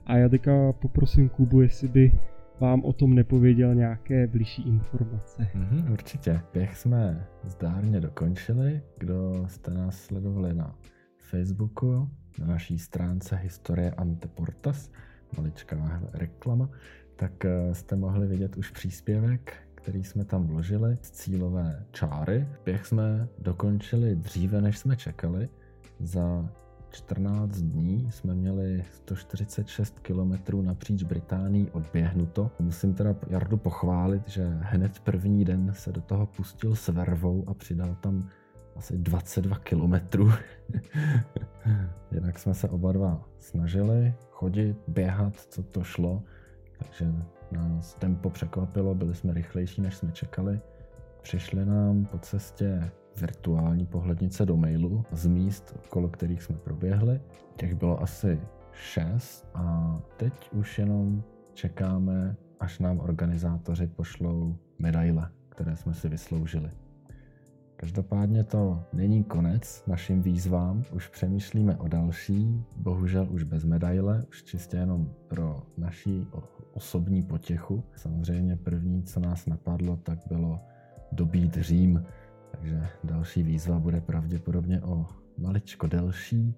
A 0.08 0.18
já 0.18 0.30
teďka 0.30 0.74
poprosím 0.74 1.30
Kubu, 1.30 1.62
jestli 1.62 1.88
by 1.88 2.20
vám 2.60 2.84
o 2.84 2.94
tom 2.94 3.14
nepověděl 3.14 3.76
nějaké 3.76 4.28
blížší 4.28 4.62
informace. 4.62 5.48
Mm-hmm, 5.56 5.92
určitě. 5.92 6.42
Běh 6.54 6.78
jsme 6.78 7.28
zdárně 7.44 8.00
dokončili. 8.00 8.82
Kdo 8.98 9.46
jste 9.48 9.72
nás 9.72 9.96
sledovali 9.96 10.54
na 10.54 10.76
Facebooku, 11.18 12.10
na 12.40 12.48
naší 12.48 12.80
stránce 12.80 13.36
Historie 13.36 13.92
Anteportas, 13.92 14.92
maličká 15.38 16.02
reklama, 16.14 16.70
tak 17.16 17.46
eh, 17.46 17.76
jste 17.76 17.96
mohli 17.96 18.28
vidět 18.28 18.58
už 18.58 18.72
příspěvek, 18.72 19.54
který 19.76 20.04
jsme 20.04 20.26
tam 20.26 20.48
vložili 20.48 20.98
z 21.02 21.12
cílové 21.12 21.86
čáry. 21.92 22.48
Běh 22.66 22.86
jsme 22.86 23.28
dokončili 23.40 24.16
dříve, 24.16 24.62
než 24.62 24.78
jsme 24.78 24.96
čekali. 24.96 25.50
Za 26.00 26.50
14 26.92 27.62
dní 27.62 28.12
jsme 28.12 28.36
měli 28.36 28.84
146 28.92 30.00
km 30.00 30.66
napříč 30.66 31.04
Británii 31.04 31.72
odběhnuto. 31.72 32.52
Musím 32.60 32.94
teda 32.94 33.16
Jardu 33.28 33.58
pochválit, 33.58 34.30
že 34.30 34.58
hned 34.62 35.00
první 35.00 35.46
den 35.46 35.74
se 35.74 35.92
do 35.92 36.02
toho 36.02 36.26
pustil 36.26 36.76
s 36.76 36.88
vervou 36.88 37.44
a 37.48 37.54
přidal 37.54 37.98
tam 38.02 38.30
asi 38.76 38.98
22 38.98 39.60
kilometrů. 39.60 40.32
Jinak 42.12 42.40
jsme 42.40 42.54
se 42.54 42.70
oba 42.70 42.92
dva 42.92 43.30
snažili 43.40 44.14
chodit, 44.30 44.78
běhat, 44.88 45.36
co 45.36 45.64
to 45.64 45.84
šlo, 45.84 46.24
takže 46.78 47.14
nás 47.52 47.94
tempo 47.94 48.30
překvapilo, 48.30 48.96
byli 48.96 49.16
jsme 49.16 49.34
rychlejší, 49.34 49.82
než 49.82 49.96
jsme 49.96 50.12
čekali. 50.12 50.60
Přišli 51.22 51.66
nám 51.66 52.06
po 52.06 52.18
cestě 52.18 52.92
virtuální 53.22 53.86
pohlednice 53.86 54.46
do 54.46 54.58
mailu 54.58 55.06
z 55.12 55.28
míst, 55.28 55.76
okolo 55.86 56.10
kterých 56.10 56.44
jsme 56.44 56.58
proběhli. 56.58 57.22
Těch 57.56 57.76
bylo 57.76 58.02
asi 58.02 58.40
šest 58.72 59.48
a 59.54 59.98
teď 60.18 60.50
už 60.52 60.80
jenom 60.80 61.24
čekáme, 61.54 62.36
až 62.60 62.80
nám 62.80 63.00
organizátoři 63.00 63.88
pošlou 63.88 64.58
medaile, 64.80 65.30
které 65.50 65.76
jsme 65.76 65.94
si 65.94 66.10
vysloužili. 66.10 66.72
Každopádně 67.76 68.44
to 68.44 68.84
není 68.94 69.24
konec 69.24 69.84
našim 69.88 70.22
výzvám, 70.22 70.84
už 70.94 71.08
přemýšlíme 71.08 71.78
o 71.78 71.88
další, 71.88 72.64
bohužel 72.76 73.28
už 73.30 73.44
bez 73.44 73.64
medaile, 73.64 74.26
už 74.30 74.44
čistě 74.44 74.78
jenom 74.78 75.12
pro 75.28 75.64
naší 75.78 76.28
osobní 76.74 77.24
potěchu. 77.24 77.84
Samozřejmě 77.96 78.56
první, 78.56 79.04
co 79.04 79.20
nás 79.20 79.46
napadlo, 79.46 79.98
tak 79.98 80.20
bylo 80.28 80.60
dobít 81.12 81.58
Řím, 81.58 82.04
takže 82.52 82.88
další 83.04 83.44
výzva 83.44 83.80
bude 83.80 84.02
pravděpodobně 84.02 84.82
o 84.82 85.06
maličko 85.38 85.88
delší. 85.88 86.54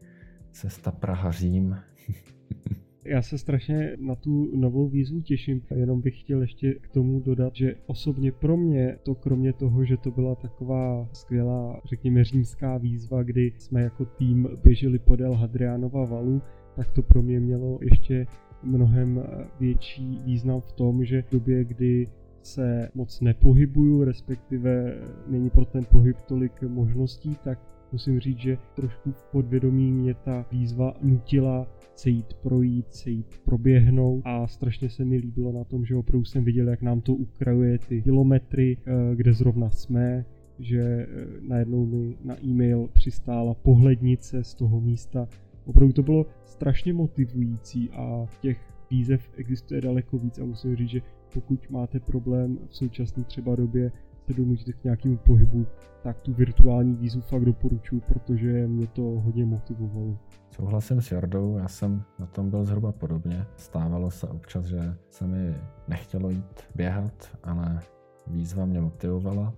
Cesta 0.51 0.91
Praha-Řím. 0.91 1.77
Já 3.05 3.21
se 3.21 3.37
strašně 3.37 3.97
na 3.99 4.15
tu 4.15 4.57
novou 4.57 4.87
výzvu 4.89 5.21
těším, 5.21 5.61
jenom 5.75 6.01
bych 6.01 6.19
chtěl 6.19 6.41
ještě 6.41 6.73
k 6.73 6.87
tomu 6.87 7.19
dodat, 7.19 7.55
že 7.55 7.75
osobně 7.87 8.31
pro 8.31 8.57
mě 8.57 8.97
to 9.03 9.15
kromě 9.15 9.53
toho, 9.53 9.85
že 9.85 9.97
to 9.97 10.11
byla 10.11 10.35
taková 10.35 11.09
skvělá, 11.13 11.81
řekněme, 11.85 12.23
římská 12.23 12.77
výzva, 12.77 13.23
kdy 13.23 13.53
jsme 13.57 13.81
jako 13.81 14.05
tým 14.05 14.49
běželi 14.63 14.99
podél 14.99 15.33
Hadrianova 15.33 16.05
valu, 16.05 16.41
tak 16.75 16.91
to 16.91 17.01
pro 17.01 17.21
mě 17.21 17.39
mělo 17.39 17.79
ještě 17.81 18.27
mnohem 18.63 19.23
větší 19.59 20.21
význam 20.25 20.61
v 20.61 20.71
tom, 20.71 21.05
že 21.05 21.21
v 21.21 21.31
době, 21.31 21.65
kdy 21.65 22.09
se 22.45 22.89
moc 22.95 23.21
nepohybuju, 23.21 24.03
respektive 24.03 24.97
není 25.27 25.49
pro 25.49 25.65
ten 25.65 25.85
pohyb 25.85 26.17
tolik 26.27 26.61
možností, 26.61 27.37
tak 27.43 27.59
musím 27.91 28.19
říct, 28.19 28.37
že 28.37 28.57
trošku 28.75 29.11
v 29.11 29.23
podvědomí 29.31 29.91
mě 29.91 30.13
ta 30.13 30.45
výzva 30.51 30.93
nutila 31.01 31.67
se 31.95 32.09
jít 32.09 32.33
projít, 32.33 32.93
se 32.93 33.09
jít 33.09 33.41
proběhnout 33.45 34.21
a 34.25 34.47
strašně 34.47 34.89
se 34.89 35.05
mi 35.05 35.17
líbilo 35.17 35.51
na 35.51 35.63
tom, 35.63 35.85
že 35.85 35.95
opravdu 35.95 36.25
jsem 36.25 36.43
viděl, 36.43 36.69
jak 36.69 36.81
nám 36.81 37.01
to 37.01 37.13
ukrajuje 37.13 37.77
ty 37.77 38.01
kilometry, 38.01 38.77
eh, 38.79 39.15
kde 39.15 39.33
zrovna 39.33 39.69
jsme, 39.69 40.25
že 40.59 40.81
eh, 40.81 41.07
najednou 41.41 41.85
mi 41.85 42.17
na 42.23 42.43
e-mail 42.45 42.89
přistála 42.93 43.53
pohlednice 43.53 44.43
z 44.43 44.53
toho 44.53 44.81
místa. 44.81 45.27
Opravdu 45.65 45.93
to 45.93 46.03
bylo 46.03 46.25
strašně 46.45 46.93
motivující 46.93 47.89
a 47.89 48.25
těch 48.41 48.59
výzev 48.91 49.29
existuje 49.37 49.81
daleko 49.81 50.17
víc 50.17 50.39
a 50.39 50.45
musím 50.45 50.75
říct, 50.75 50.89
že 50.89 51.01
pokud 51.33 51.69
máte 51.69 51.99
problém 51.99 52.57
v 52.67 52.75
současné 52.75 53.23
třeba 53.23 53.55
době 53.55 53.91
se 54.29 54.33
donutit 54.33 54.75
k 54.75 54.83
nějakému 54.83 55.17
pohybu, 55.17 55.67
tak 56.03 56.19
tu 56.19 56.33
virtuální 56.33 56.95
výzvu 56.95 57.21
fakt 57.21 57.45
doporučuji, 57.45 58.01
protože 58.01 58.67
mě 58.67 58.87
to 58.87 59.01
hodně 59.01 59.45
motivovalo. 59.45 60.17
Souhlasím 60.51 61.01
s 61.01 61.11
Jardou, 61.11 61.57
já 61.57 61.67
jsem 61.67 62.03
na 62.19 62.25
tom 62.25 62.49
byl 62.49 62.65
zhruba 62.65 62.91
podobně. 62.91 63.45
Stávalo 63.55 64.11
se 64.11 64.27
občas, 64.27 64.65
že 64.65 64.95
se 65.09 65.27
mi 65.27 65.55
nechtělo 65.87 66.29
jít 66.29 66.61
běhat, 66.75 67.37
ale 67.43 67.79
výzva 68.27 68.65
mě 68.65 68.81
motivovala. 68.81 69.53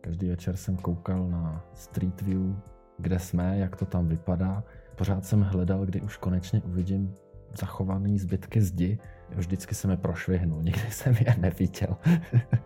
Každý 0.00 0.28
večer 0.28 0.56
jsem 0.56 0.76
koukal 0.76 1.28
na 1.28 1.64
Street 1.74 2.22
View, 2.22 2.56
kde 2.98 3.18
jsme, 3.18 3.58
jak 3.58 3.76
to 3.76 3.84
tam 3.84 4.08
vypadá. 4.08 4.64
Pořád 4.96 5.24
jsem 5.24 5.40
hledal, 5.40 5.86
kdy 5.86 6.00
už 6.00 6.16
konečně 6.16 6.62
uvidím 6.62 7.14
zachovaný 7.60 8.18
zbytky 8.18 8.60
zdi. 8.60 8.98
Vždycky 9.34 9.74
jsem 9.74 9.90
je 9.90 9.96
prošvihnul, 9.96 10.62
nikdy 10.62 10.90
jsem 10.90 11.14
je 11.14 11.36
neviděl. 11.40 11.96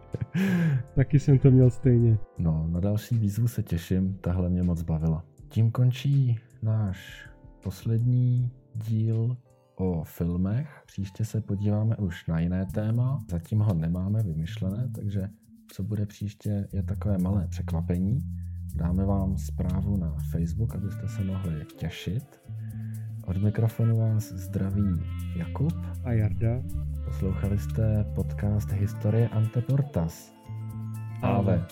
Taky 0.95 1.21
jsem 1.21 1.39
to 1.39 1.51
měl 1.51 1.71
stejně. 1.71 2.19
No, 2.39 2.67
na 2.71 2.81
další 2.81 3.19
výzvu 3.19 3.49
se 3.49 3.63
těším, 3.63 4.19
tahle 4.21 4.49
mě 4.49 4.63
moc 4.63 4.83
bavila. 4.83 5.25
Tím 5.49 5.71
končí 5.71 6.39
náš 6.63 7.29
poslední 7.63 8.51
díl 8.75 9.37
o 9.77 10.05
filmech. 10.05 10.83
Příště 10.87 11.25
se 11.25 11.41
podíváme 11.41 11.97
už 11.97 12.27
na 12.27 12.41
jiné 12.41 12.67
téma. 12.67 13.25
Zatím 13.31 13.61
ho 13.61 13.75
nemáme 13.75 14.23
vymyšlené, 14.23 14.89
takže 14.95 15.29
co 15.73 15.83
bude 15.83 16.07
příště 16.07 16.69
je 16.73 16.83
takové 16.83 17.19
malé 17.19 17.49
překvapení. 17.49 18.19
Dáme 18.75 19.05
vám 19.05 19.37
zprávu 19.39 19.97
na 19.97 20.17
Facebook, 20.31 20.75
abyste 20.75 21.09
se 21.09 21.25
mohli 21.25 21.65
těšit. 21.77 22.41
Od 23.31 23.37
mikrofonu 23.43 23.99
vás 23.99 24.33
zdraví 24.33 25.03
Jakub 25.37 25.73
a 26.05 26.13
Jarda. 26.13 26.63
Poslouchali 27.05 27.59
jste 27.59 28.05
podcast 28.15 28.73
Historie 28.73 29.29
Anteportas. 29.29 30.33
Ave. 31.23 31.55
Ave. 31.55 31.67